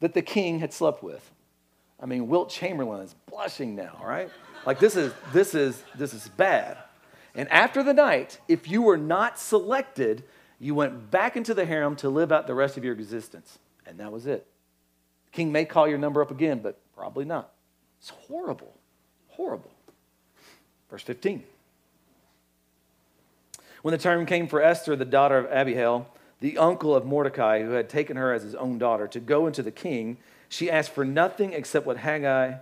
[0.00, 1.30] that the king had slept with.
[2.00, 4.30] I mean, Wilt Chamberlain is blushing now, right?
[4.64, 6.78] Like this is this is this is bad.
[7.34, 10.24] And after the night, if you were not selected,
[10.58, 13.58] you went back into the harem to live out the rest of your existence.
[13.86, 14.46] And that was it.
[15.32, 17.52] King may call your number up again, but probably not.
[18.00, 18.74] It's horrible.
[19.28, 19.70] Horrible.
[20.90, 21.44] Verse 15.
[23.82, 26.08] When the time came for Esther, the daughter of Abihail,
[26.40, 29.62] the uncle of Mordecai, who had taken her as his own daughter, to go into
[29.62, 32.54] the king, she asked for nothing except what Haggai,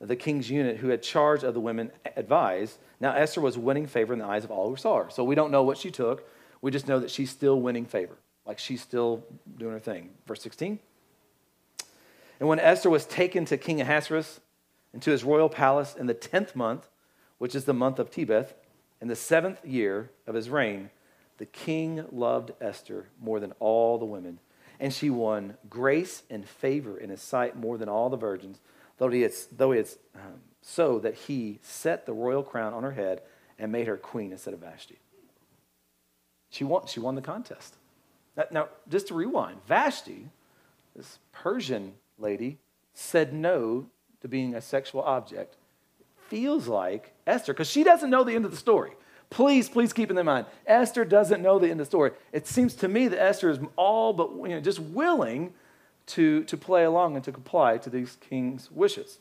[0.00, 2.78] the king's eunuch, who had charge of the women, advised.
[2.98, 5.10] Now, Esther was winning favor in the eyes of all who saw her.
[5.10, 6.28] So we don't know what she took.
[6.62, 8.16] We just know that she's still winning favor.
[8.44, 9.24] Like she's still
[9.56, 10.10] doing her thing.
[10.26, 10.80] Verse 16.
[12.44, 14.38] And when Esther was taken to King Ahasuerus
[14.92, 16.90] into his royal palace in the tenth month,
[17.38, 18.52] which is the month of Tebeth,
[19.00, 20.90] in the seventh year of his reign,
[21.38, 24.40] the king loved Esther more than all the women,
[24.78, 28.60] and she won grace and favor in his sight more than all the virgins,
[28.98, 32.82] though he had, though he had um, so that he set the royal crown on
[32.82, 33.22] her head
[33.58, 34.98] and made her queen instead of Vashti.
[36.50, 37.76] She won, she won the contest.
[38.36, 40.28] Now, now, just to rewind, Vashti,
[40.94, 42.58] this Persian lady,
[42.92, 43.86] said no
[44.20, 45.56] to being a sexual object.
[46.28, 48.92] Feels like Esther, because she doesn't know the end of the story.
[49.30, 52.12] Please, please keep in mind, Esther doesn't know the end of the story.
[52.32, 55.52] It seems to me that Esther is all but you know, just willing
[56.06, 59.18] to, to play along and to comply to these king's wishes.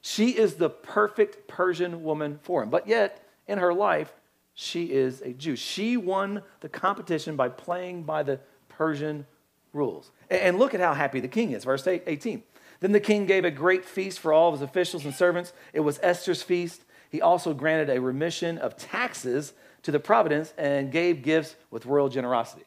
[0.00, 2.70] She is the perfect Persian woman for him.
[2.70, 4.12] But yet, in her life,
[4.54, 5.56] she is a Jew.
[5.56, 9.26] She won the competition by playing by the Persian
[9.72, 10.10] rules.
[10.30, 11.64] And look at how happy the king is.
[11.64, 12.42] Verse 18.
[12.80, 15.52] Then the king gave a great feast for all of his officials and servants.
[15.72, 16.82] It was Esther's feast.
[17.08, 22.08] He also granted a remission of taxes to the providence and gave gifts with royal
[22.08, 22.64] generosity.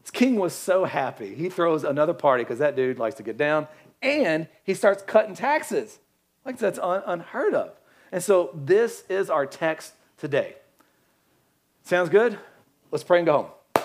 [0.00, 1.34] This king was so happy.
[1.34, 3.68] He throws another party because that dude likes to get down,
[4.02, 5.98] and he starts cutting taxes.
[6.44, 7.72] Like that's un- unheard of.
[8.12, 10.56] And so this is our text today.
[11.84, 12.38] Sounds good?
[12.90, 13.84] Let's pray and go home.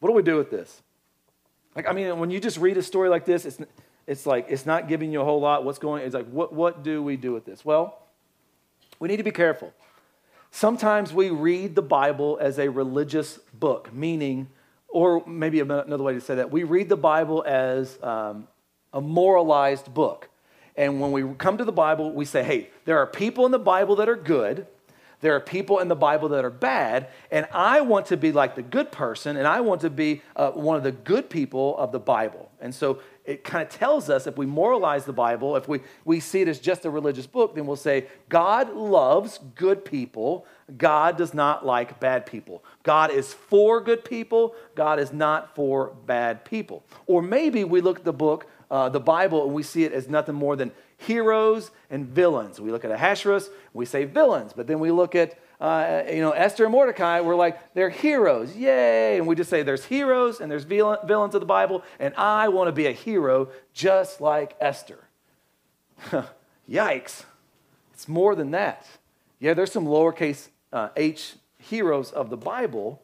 [0.00, 0.82] What do we do with this?
[1.76, 3.58] Like, I mean, when you just read a story like this, it's,
[4.06, 5.64] it's like it's not giving you a whole lot.
[5.64, 6.02] What's going?
[6.02, 7.64] It's like what what do we do with this?
[7.64, 7.98] Well,
[8.98, 9.72] we need to be careful.
[10.50, 14.48] Sometimes we read the Bible as a religious book, meaning,
[14.88, 18.48] or maybe another way to say that, we read the Bible as um,
[18.92, 20.30] a moralized book.
[20.76, 23.58] And when we come to the Bible, we say, hey, there are people in the
[23.58, 24.66] Bible that are good,
[25.20, 28.54] there are people in the Bible that are bad, and I want to be like
[28.54, 31.92] the good person, and I want to be uh, one of the good people of
[31.92, 32.50] the Bible.
[32.60, 36.20] And so it kind of tells us if we moralize the Bible, if we, we
[36.20, 40.46] see it as just a religious book, then we'll say God loves good people.
[40.78, 42.62] God does not like bad people.
[42.82, 44.54] God is for good people.
[44.74, 46.84] God is not for bad people.
[47.06, 50.08] Or maybe we look at the book, uh, the Bible, and we see it as
[50.08, 52.60] nothing more than heroes and villains.
[52.60, 56.32] We look at Ahasuerus, we say villains, but then we look at uh, you know,
[56.32, 59.16] Esther and Mordecai We're like, they're heroes, yay.
[59.16, 62.68] And we just say there's heroes and there's villains of the Bible, and I want
[62.68, 64.98] to be a hero just like Esther.
[66.70, 67.24] Yikes.
[67.94, 68.86] It's more than that.
[69.38, 73.02] Yeah, there's some lowercase uh, h heroes of the Bible,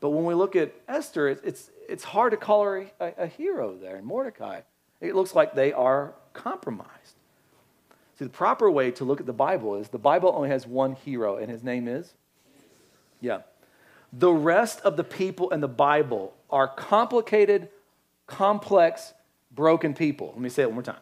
[0.00, 3.26] but when we look at Esther, it's, it's, it's hard to call her a, a
[3.26, 4.62] hero there, and Mordecai.
[5.00, 7.19] It looks like they are compromised.
[8.20, 10.92] See, the proper way to look at the Bible is the Bible only has one
[10.92, 12.12] hero, and his name is?
[13.18, 13.40] Yeah.
[14.12, 17.70] The rest of the people in the Bible are complicated,
[18.26, 19.14] complex,
[19.50, 20.32] broken people.
[20.34, 21.00] Let me say it one more time.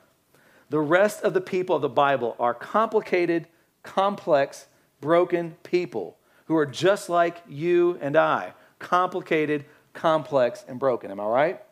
[0.71, 3.49] The rest of the people of the Bible are complicated,
[3.83, 4.67] complex,
[5.01, 8.53] broken people who are just like you and I.
[8.79, 11.11] Complicated, complex, and broken.
[11.11, 11.63] Am I right?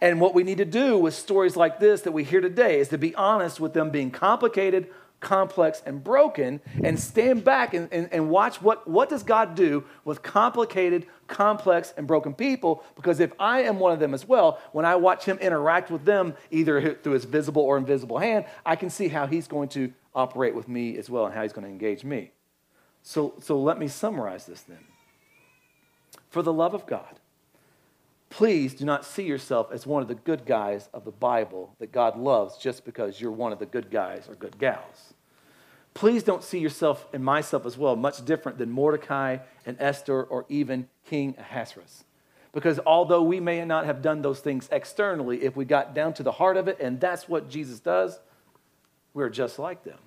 [0.00, 2.88] And what we need to do with stories like this that we hear today is
[2.88, 4.88] to be honest with them being complicated,
[5.20, 9.84] complex, and broken, and stand back and, and, and watch what, what does God do
[10.04, 12.82] with complicated, complex, and broken people.
[12.96, 16.06] Because if I am one of them as well, when I watch him interact with
[16.06, 19.92] them, either through his visible or invisible hand, I can see how he's going to
[20.14, 22.32] operate with me as well and how he's going to engage me.
[23.02, 24.84] So, so let me summarize this then.
[26.30, 27.20] For the love of God,
[28.30, 31.92] Please do not see yourself as one of the good guys of the Bible that
[31.92, 35.14] God loves just because you're one of the good guys or good gals.
[35.94, 40.46] Please don't see yourself and myself as well much different than Mordecai and Esther or
[40.48, 42.04] even King Ahasuerus.
[42.52, 46.22] Because although we may not have done those things externally, if we got down to
[46.22, 48.18] the heart of it, and that's what Jesus does,
[49.12, 49.98] we're just like them.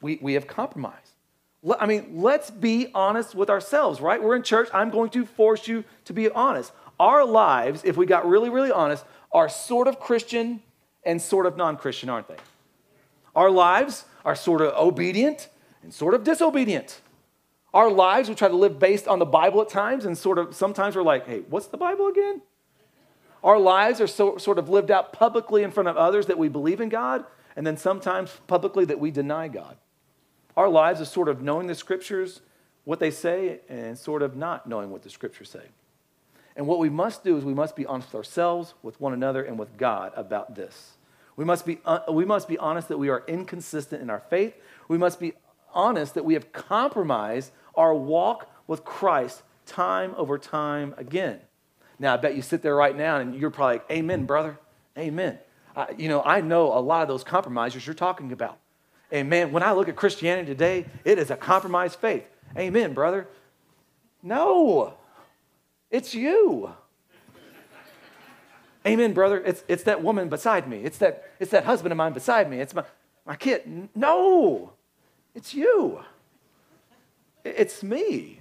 [0.00, 1.12] We, we have compromised.
[1.80, 4.22] I mean, let's be honest with ourselves, right?
[4.22, 4.68] We're in church.
[4.72, 6.72] I'm going to force you to be honest.
[6.98, 10.62] Our lives, if we got really, really honest, are sort of Christian
[11.04, 12.36] and sort of non Christian, aren't they?
[13.34, 15.48] Our lives are sort of obedient
[15.82, 17.00] and sort of disobedient.
[17.74, 20.54] Our lives, we try to live based on the Bible at times, and sort of
[20.54, 22.40] sometimes we're like, hey, what's the Bible again?
[23.44, 26.48] Our lives are so, sort of lived out publicly in front of others that we
[26.48, 29.76] believe in God, and then sometimes publicly that we deny God.
[30.56, 32.40] Our lives are sort of knowing the scriptures,
[32.84, 35.66] what they say, and sort of not knowing what the scriptures say.
[36.56, 39.44] And what we must do is we must be honest with ourselves, with one another,
[39.44, 40.94] and with God about this.
[41.36, 44.54] We must be, uh, we must be honest that we are inconsistent in our faith.
[44.88, 45.34] We must be
[45.74, 51.40] honest that we have compromised our walk with Christ time over time again.
[51.98, 54.58] Now, I bet you sit there right now and you're probably like, Amen, brother.
[54.96, 55.38] Amen.
[55.74, 58.58] I, you know, I know a lot of those compromisers you're talking about.
[59.12, 62.24] And man, when I look at Christianity today, it is a compromised faith.
[62.56, 63.28] Amen, brother.
[64.22, 64.94] No,
[65.90, 66.70] it's you.
[68.86, 69.42] Amen, brother.
[69.44, 70.78] It's, it's that woman beside me.
[70.78, 72.60] It's that, it's that husband of mine beside me.
[72.60, 72.84] It's my,
[73.26, 73.88] my kid.
[73.94, 74.72] No,
[75.34, 76.00] it's you.
[77.44, 78.40] It's me.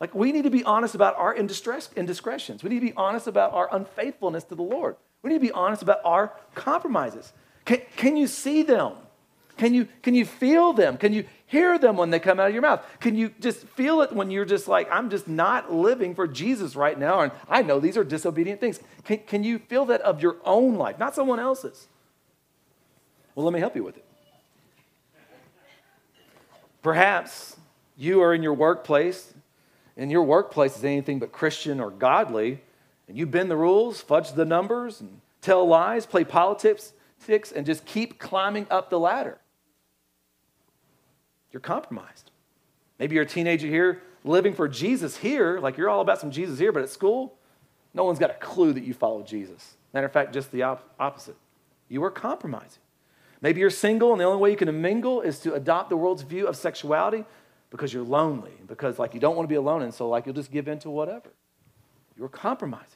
[0.00, 2.64] Like, we need to be honest about our indiscretions.
[2.64, 4.96] We need to be honest about our unfaithfulness to the Lord.
[5.22, 7.32] We need to be honest about our compromises.
[7.64, 8.94] Can, can you see them?
[9.56, 10.96] Can you, can you feel them?
[10.96, 12.82] Can you hear them when they come out of your mouth?
[12.98, 16.74] Can you just feel it when you're just like, I'm just not living for Jesus
[16.74, 18.80] right now, and I know these are disobedient things?
[19.04, 21.88] Can, can you feel that of your own life, not someone else's?
[23.34, 24.04] Well, let me help you with it.
[26.82, 27.58] Perhaps
[27.98, 29.34] you are in your workplace,
[29.98, 32.62] and your workplace is anything but Christian or godly,
[33.08, 36.94] and you bend the rules, fudge the numbers, and tell lies, play politics,
[37.54, 39.41] and just keep climbing up the ladder
[41.52, 42.30] you're compromised.
[42.98, 46.58] Maybe you're a teenager here living for Jesus here, like you're all about some Jesus
[46.58, 47.34] here, but at school,
[47.94, 49.76] no one's got a clue that you follow Jesus.
[49.92, 51.36] Matter of fact, just the op- opposite.
[51.88, 52.80] You are compromising.
[53.40, 56.22] Maybe you're single, and the only way you can mingle is to adopt the world's
[56.22, 57.24] view of sexuality
[57.70, 60.34] because you're lonely, because like you don't want to be alone, and so like you'll
[60.34, 61.30] just give in to whatever.
[62.16, 62.86] You're compromising.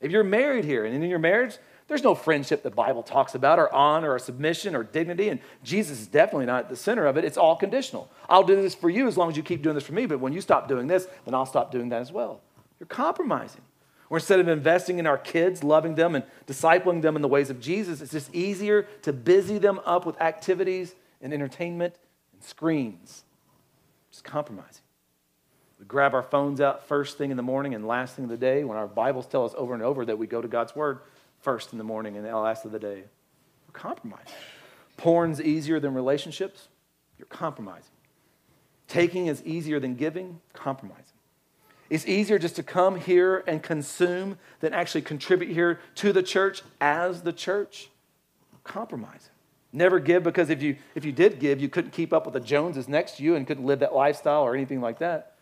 [0.00, 3.58] If you're married here, and in your marriage, There's no friendship the Bible talks about,
[3.58, 7.18] or honor, or submission, or dignity, and Jesus is definitely not at the center of
[7.18, 7.24] it.
[7.24, 8.10] It's all conditional.
[8.28, 10.18] I'll do this for you as long as you keep doing this for me, but
[10.18, 12.40] when you stop doing this, then I'll stop doing that as well.
[12.80, 13.60] You're compromising.
[14.08, 17.50] Or instead of investing in our kids, loving them, and discipling them in the ways
[17.50, 21.94] of Jesus, it's just easier to busy them up with activities and entertainment
[22.32, 23.24] and screens.
[24.10, 24.82] Just compromising.
[25.78, 28.36] We grab our phones out first thing in the morning and last thing of the
[28.36, 31.00] day when our Bibles tell us over and over that we go to God's Word
[31.44, 33.04] first in the morning and the last of the day.
[33.66, 34.32] We're compromising.
[34.96, 36.68] Porn's easier than relationships.
[37.18, 37.92] You're compromising.
[38.88, 40.40] Taking is easier than giving.
[40.54, 41.04] Compromising.
[41.90, 46.62] It's easier just to come here and consume than actually contribute here to the church
[46.80, 47.90] as the church.
[48.64, 49.30] Compromising.
[49.70, 52.40] Never give because if you, if you did give, you couldn't keep up with the
[52.40, 55.33] Joneses next to you and couldn't live that lifestyle or anything like that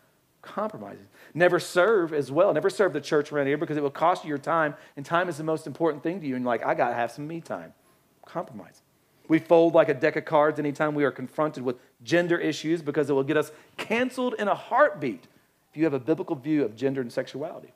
[0.42, 1.06] compromising.
[1.34, 2.52] Never serve as well.
[2.52, 5.28] Never serve the church around here because it will cost you your time, and time
[5.28, 6.36] is the most important thing to you.
[6.36, 7.72] And like, I got to have some me time.
[8.26, 8.82] Compromise.
[9.28, 13.08] We fold like a deck of cards anytime we are confronted with gender issues because
[13.08, 15.26] it will get us canceled in a heartbeat
[15.70, 17.72] if you have a biblical view of gender and sexuality.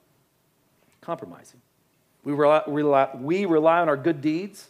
[1.01, 1.63] Compromising.
[2.25, 4.69] We rely, rely, we rely on our good deeds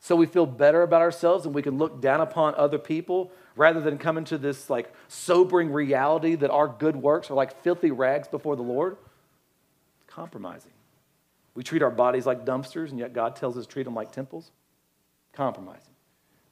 [0.00, 3.80] so we feel better about ourselves and we can look down upon other people rather
[3.80, 8.28] than coming to this like sobering reality that our good works are like filthy rags
[8.28, 8.96] before the Lord?
[10.06, 10.72] Compromising.
[11.54, 14.12] We treat our bodies like dumpsters, and yet God tells us to treat them like
[14.12, 14.50] temples.
[15.32, 15.94] Compromising.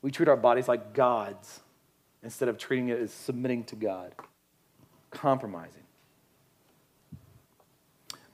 [0.01, 1.61] We treat our bodies like gods
[2.23, 4.13] instead of treating it as submitting to God.
[5.11, 5.83] Compromising.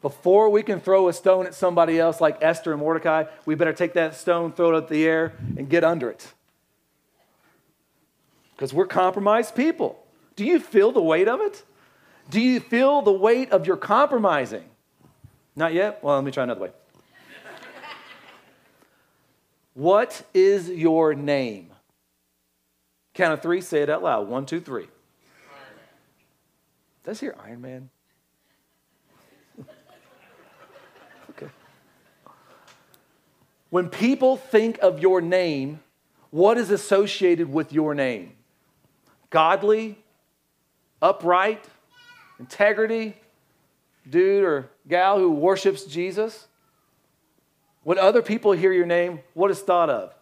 [0.00, 3.72] Before we can throw a stone at somebody else like Esther and Mordecai, we better
[3.72, 6.32] take that stone, throw it up the air, and get under it
[8.60, 10.04] because we're compromised people.
[10.36, 11.64] Do you feel the weight of it?
[12.28, 14.64] Do you feel the weight of your compromising?
[15.56, 16.04] Not yet?
[16.04, 16.70] Well, let me try another way.
[19.72, 21.70] what is your name?
[23.14, 24.28] Count of three, say it out loud.
[24.28, 24.88] One, two, three.
[27.02, 27.88] Does here Iron Man?
[31.30, 31.48] okay.
[33.70, 35.80] When people think of your name,
[36.28, 38.34] what is associated with your name?
[39.30, 39.98] Godly,
[41.00, 41.64] upright,
[42.38, 43.16] integrity
[44.08, 46.48] dude or gal who worships Jesus?
[47.82, 50.14] When other people hear your name, what is thought of?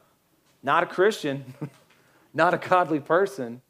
[0.63, 1.55] Not a Christian,
[2.35, 3.61] not a godly person,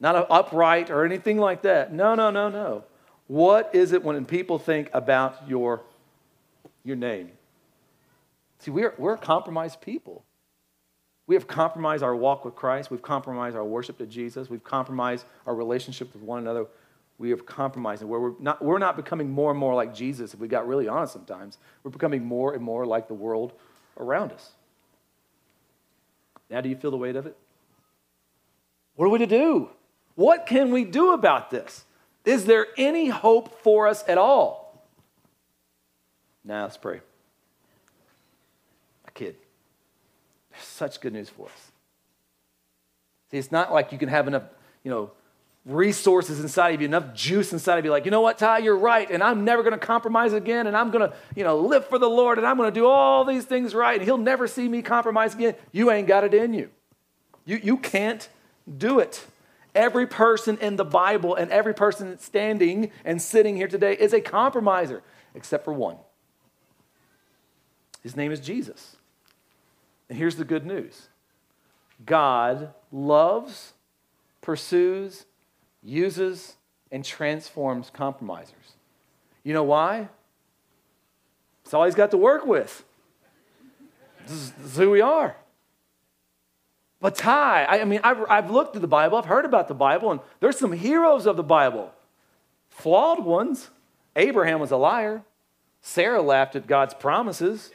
[0.00, 1.92] not an upright or anything like that.
[1.92, 2.84] No, no, no, no.
[3.26, 5.82] What is it when people think about your,
[6.82, 7.30] your name?
[8.58, 10.24] See, we're, we're a compromised people.
[11.30, 12.90] We have compromised our walk with Christ.
[12.90, 14.50] We've compromised our worship to Jesus.
[14.50, 16.66] We've compromised our relationship with one another.
[17.18, 20.34] We have compromised, where we're not, we're not becoming more and more like Jesus.
[20.34, 23.52] If we got really honest sometimes, we're becoming more and more like the world
[23.96, 24.50] around us.
[26.50, 27.36] Now, do you feel the weight of it?
[28.96, 29.68] What are we to do?
[30.16, 31.84] What can we do about this?
[32.24, 34.84] Is there any hope for us at all?
[36.42, 37.02] Now, let's pray.
[39.06, 39.36] A kid
[40.62, 41.72] such good news for us.
[43.30, 44.44] See, it's not like you can have enough,
[44.82, 45.10] you know,
[45.66, 48.78] resources inside of you, enough juice inside of you, like, you know what, Ty, you're
[48.78, 51.86] right, and I'm never going to compromise again, and I'm going to, you know, live
[51.86, 54.48] for the Lord, and I'm going to do all these things right, and He'll never
[54.48, 55.54] see me compromise again.
[55.70, 56.70] You ain't got it in you.
[57.44, 58.26] You, you can't
[58.78, 59.24] do it.
[59.74, 64.20] Every person in the Bible and every person standing and sitting here today is a
[64.20, 65.02] compromiser,
[65.34, 65.96] except for one.
[68.02, 68.96] His name is Jesus.
[70.10, 71.08] And here's the good news
[72.04, 73.72] God loves,
[74.42, 75.24] pursues,
[75.82, 76.56] uses,
[76.92, 78.74] and transforms compromisers.
[79.44, 80.08] You know why?
[81.64, 82.84] It's all he's got to work with.
[84.26, 85.36] This is, who we are.
[87.00, 89.74] But Ty, I, I mean, I've, I've looked at the Bible, I've heard about the
[89.74, 91.92] Bible, and there's some heroes of the Bible,
[92.68, 93.70] flawed ones.
[94.16, 95.22] Abraham was a liar.
[95.80, 97.70] Sarah laughed at God's promises.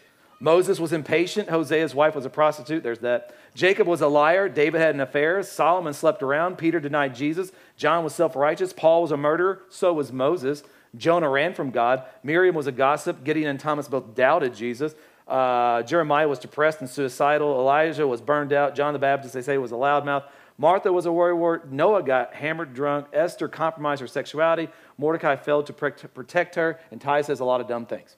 [0.45, 1.49] Moses was impatient.
[1.49, 2.83] Hosea's wife was a prostitute.
[2.83, 3.33] There's that.
[3.55, 4.47] Jacob was a liar.
[4.47, 5.41] David had an affair.
[5.41, 6.59] Solomon slept around.
[6.59, 7.51] Peter denied Jesus.
[7.77, 8.71] John was self righteous.
[8.71, 9.63] Paul was a murderer.
[9.69, 10.61] So was Moses.
[10.95, 12.03] Jonah ran from God.
[12.21, 13.23] Miriam was a gossip.
[13.23, 14.93] Gideon and Thomas both doubted Jesus.
[15.27, 17.59] Uh, Jeremiah was depressed and suicidal.
[17.59, 18.75] Elijah was burned out.
[18.75, 20.25] John the Baptist, they say, was a loudmouth.
[20.59, 21.71] Martha was a worrywart.
[21.71, 23.07] Noah got hammered drunk.
[23.13, 24.69] Esther compromised her sexuality.
[24.99, 26.79] Mordecai failed to protect her.
[26.91, 28.15] And Ty says a lot of dumb things.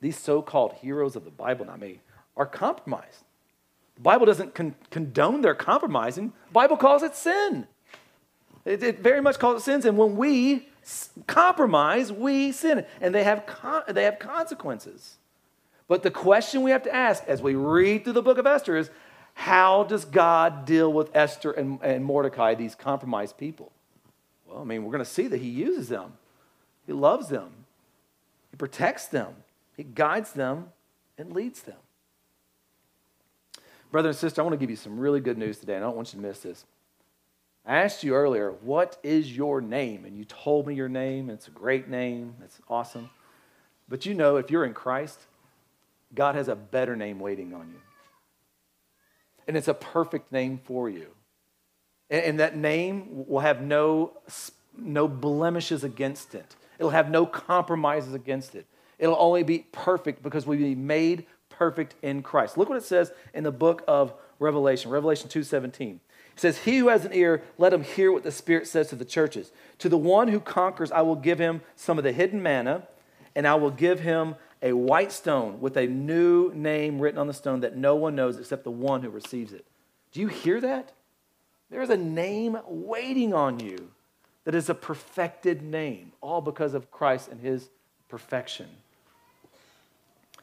[0.00, 2.00] These so called heroes of the Bible, not me,
[2.36, 3.24] are compromised.
[3.96, 7.66] The Bible doesn't con- condone their compromising, the Bible calls it sin.
[8.64, 9.84] It, it very much calls it sins.
[9.84, 10.68] And when we
[11.26, 12.84] compromise, we sin.
[13.00, 15.16] And they have, con- they have consequences.
[15.88, 18.76] But the question we have to ask as we read through the book of Esther
[18.76, 18.90] is
[19.34, 23.72] how does God deal with Esther and, and Mordecai, these compromised people?
[24.46, 26.14] Well, I mean, we're going to see that he uses them,
[26.86, 27.50] he loves them,
[28.50, 29.34] he protects them,
[29.80, 30.66] he guides them,
[31.16, 31.78] and leads them.
[33.90, 35.86] Brother and sister, I want to give you some really good news today, and I
[35.86, 36.66] don't want you to miss this.
[37.64, 40.04] I asked you earlier, what is your name?
[40.04, 41.30] And you told me your name.
[41.30, 42.34] It's a great name.
[42.44, 43.08] It's awesome.
[43.88, 45.18] But you know, if you're in Christ,
[46.14, 47.80] God has a better name waiting on you.
[49.48, 51.06] And it's a perfect name for you.
[52.10, 54.12] And, that name will have no,
[54.76, 58.66] no blemishes against it, it'll have no compromises against it.
[59.00, 62.56] It'll only be perfect because we'll be made perfect in Christ.
[62.56, 66.00] Look what it says in the book of Revelation, Revelation 2:17.
[66.34, 68.96] It says, "He who has an ear, let him hear what the Spirit says to
[68.96, 69.52] the churches.
[69.78, 72.86] To the one who conquers, I will give him some of the hidden manna,
[73.34, 77.34] and I will give him a white stone with a new name written on the
[77.34, 79.66] stone that no one knows except the one who receives it.
[80.12, 80.92] Do you hear that?
[81.70, 83.90] There is a name waiting on you
[84.44, 87.70] that is a perfected name, all because of Christ and his
[88.08, 88.68] perfection.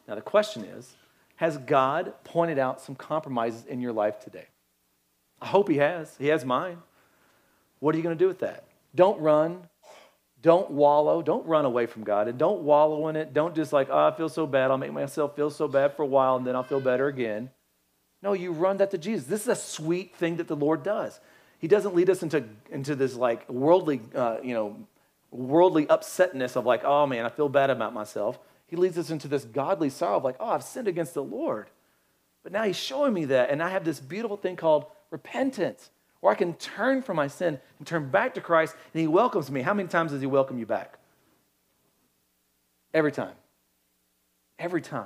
[0.07, 0.95] Now, the question is
[1.37, 4.47] Has God pointed out some compromises in your life today?
[5.41, 6.15] I hope He has.
[6.17, 6.77] He has mine.
[7.79, 8.65] What are you going to do with that?
[8.95, 9.67] Don't run.
[10.41, 11.21] Don't wallow.
[11.21, 12.27] Don't run away from God.
[12.27, 13.33] And don't wallow in it.
[13.33, 14.71] Don't just like, oh, I feel so bad.
[14.71, 17.49] I'll make myself feel so bad for a while and then I'll feel better again.
[18.21, 19.27] No, you run that to Jesus.
[19.27, 21.19] This is a sweet thing that the Lord does.
[21.59, 24.75] He doesn't lead us into, into this like worldly, uh, you know,
[25.31, 28.39] worldly upsetness of like, oh man, I feel bad about myself.
[28.67, 31.69] He leads us into this godly sorrow of like, oh, I've sinned against the Lord.
[32.43, 33.49] But now he's showing me that.
[33.49, 35.89] And I have this beautiful thing called repentance
[36.19, 39.51] where I can turn from my sin and turn back to Christ, and He welcomes
[39.51, 39.61] me.
[39.61, 40.97] How many times does He welcome you back?
[42.93, 43.35] Every time.
[44.57, 45.05] Every time.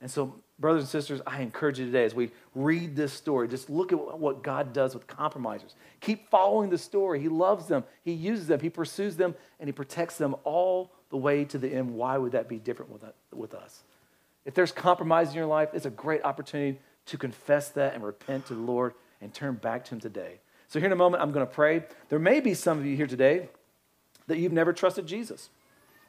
[0.00, 3.68] And so, brothers and sisters, I encourage you today as we read this story, just
[3.68, 5.74] look at what God does with compromisers.
[6.00, 7.20] Keep following the story.
[7.20, 11.16] He loves them, He uses them, He pursues them, and He protects them all the
[11.16, 11.94] way to the end.
[11.94, 13.82] Why would that be different with, with us?
[14.44, 18.46] If there's compromise in your life, it's a great opportunity to confess that and repent
[18.46, 20.40] to the Lord and turn back to Him today.
[20.68, 21.84] So, here in a moment, I'm going to pray.
[22.08, 23.48] There may be some of you here today
[24.26, 25.48] that you've never trusted Jesus.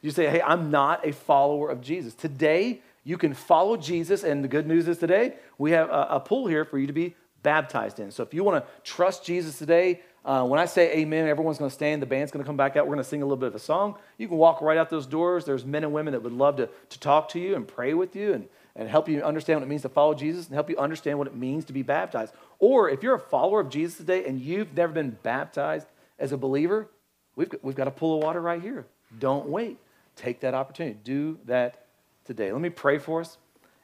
[0.02, 2.14] You say, Hey, I'm not a follower of Jesus.
[2.14, 6.20] Today, you can follow Jesus, and the good news is today, we have a, a
[6.20, 8.10] pool here for you to be baptized in.
[8.10, 11.70] So, if you want to trust Jesus today, uh, when I say amen, everyone's going
[11.70, 12.02] to stand.
[12.02, 12.86] The band's going to come back out.
[12.86, 13.96] We're going to sing a little bit of a song.
[14.18, 15.46] You can walk right out those doors.
[15.46, 18.14] There's men and women that would love to, to talk to you and pray with
[18.14, 20.76] you and, and help you understand what it means to follow Jesus and help you
[20.76, 22.34] understand what it means to be baptized.
[22.58, 25.86] Or if you're a follower of Jesus today and you've never been baptized
[26.18, 26.90] as a believer,
[27.34, 28.84] we've got, we've got a pool of water right here.
[29.18, 29.78] Don't wait.
[30.14, 30.98] Take that opportunity.
[31.02, 31.86] Do that
[32.26, 32.52] today.
[32.52, 33.38] Let me pray for us,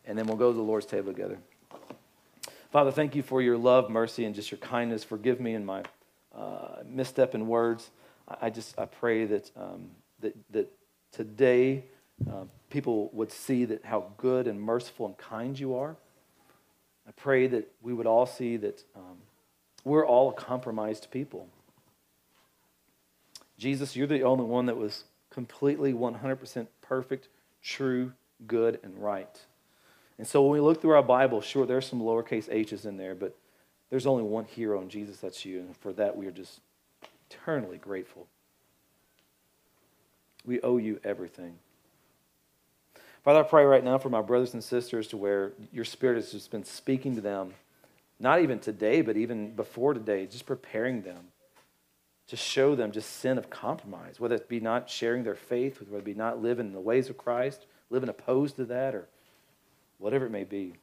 [0.05, 1.39] and then we'll go to the Lord's table together.
[2.71, 5.05] Father, thank you for your love, mercy, and just your kindness.
[5.05, 5.85] Forgive me in my
[6.37, 7.91] uh, misstep in words.
[8.41, 10.70] I, just I pray that um, that that
[11.12, 11.85] today
[12.30, 15.97] uh, people would see that how good and merciful and kind you are.
[17.07, 19.18] I pray that we would all see that um,
[19.85, 21.49] we're all compromised people.
[23.59, 27.28] Jesus, you're the only one that was completely 100% perfect,
[27.62, 28.12] true,
[28.47, 29.41] good, and right.
[30.18, 33.14] And so when we look through our Bible, sure, there's some lowercase h's in there,
[33.14, 33.37] but
[33.95, 35.61] there's only one hero in Jesus, that's you.
[35.61, 36.59] And for that, we are just
[37.31, 38.27] eternally grateful.
[40.45, 41.55] We owe you everything.
[43.23, 46.33] Father, I pray right now for my brothers and sisters to where your spirit has
[46.33, 47.55] just been speaking to them,
[48.19, 51.29] not even today, but even before today, just preparing them
[52.27, 55.99] to show them just sin of compromise, whether it be not sharing their faith, whether
[55.99, 59.07] it be not living in the ways of Christ, living opposed to that, or
[59.99, 60.75] whatever it may be.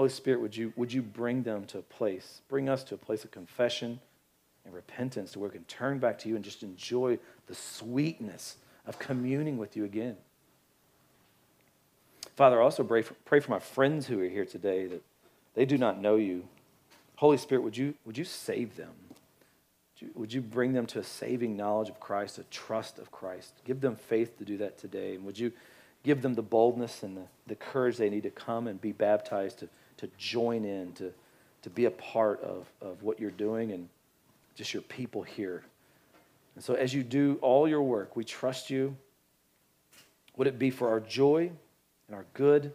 [0.00, 2.96] Holy Spirit, would you, would you bring them to a place, bring us to a
[2.96, 4.00] place of confession
[4.64, 8.56] and repentance to where we can turn back to you and just enjoy the sweetness
[8.86, 10.16] of communing with you again.
[12.34, 15.02] Father, I also pray for, pray for my friends who are here today that
[15.52, 16.48] they do not know you.
[17.16, 18.94] Holy Spirit, would you, would you save them?
[19.10, 23.12] Would you, would you bring them to a saving knowledge of Christ, a trust of
[23.12, 23.52] Christ?
[23.66, 25.16] Give them faith to do that today.
[25.16, 25.52] And would you
[26.04, 29.58] give them the boldness and the, the courage they need to come and be baptized,
[29.58, 29.68] to,
[30.00, 31.12] to join in, to,
[31.62, 33.88] to be a part of, of what you're doing and
[34.54, 35.62] just your people here
[36.54, 38.96] and so, as you do all your work, we trust you.
[40.36, 41.50] Would it be for our joy
[42.06, 42.72] and our good?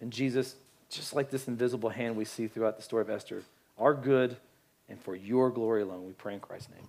[0.00, 0.54] And Jesus,
[0.88, 3.42] just like this invisible hand we see throughout the story of Esther,
[3.78, 4.36] our good
[4.88, 6.88] and for your glory alone, we pray in Christ's name.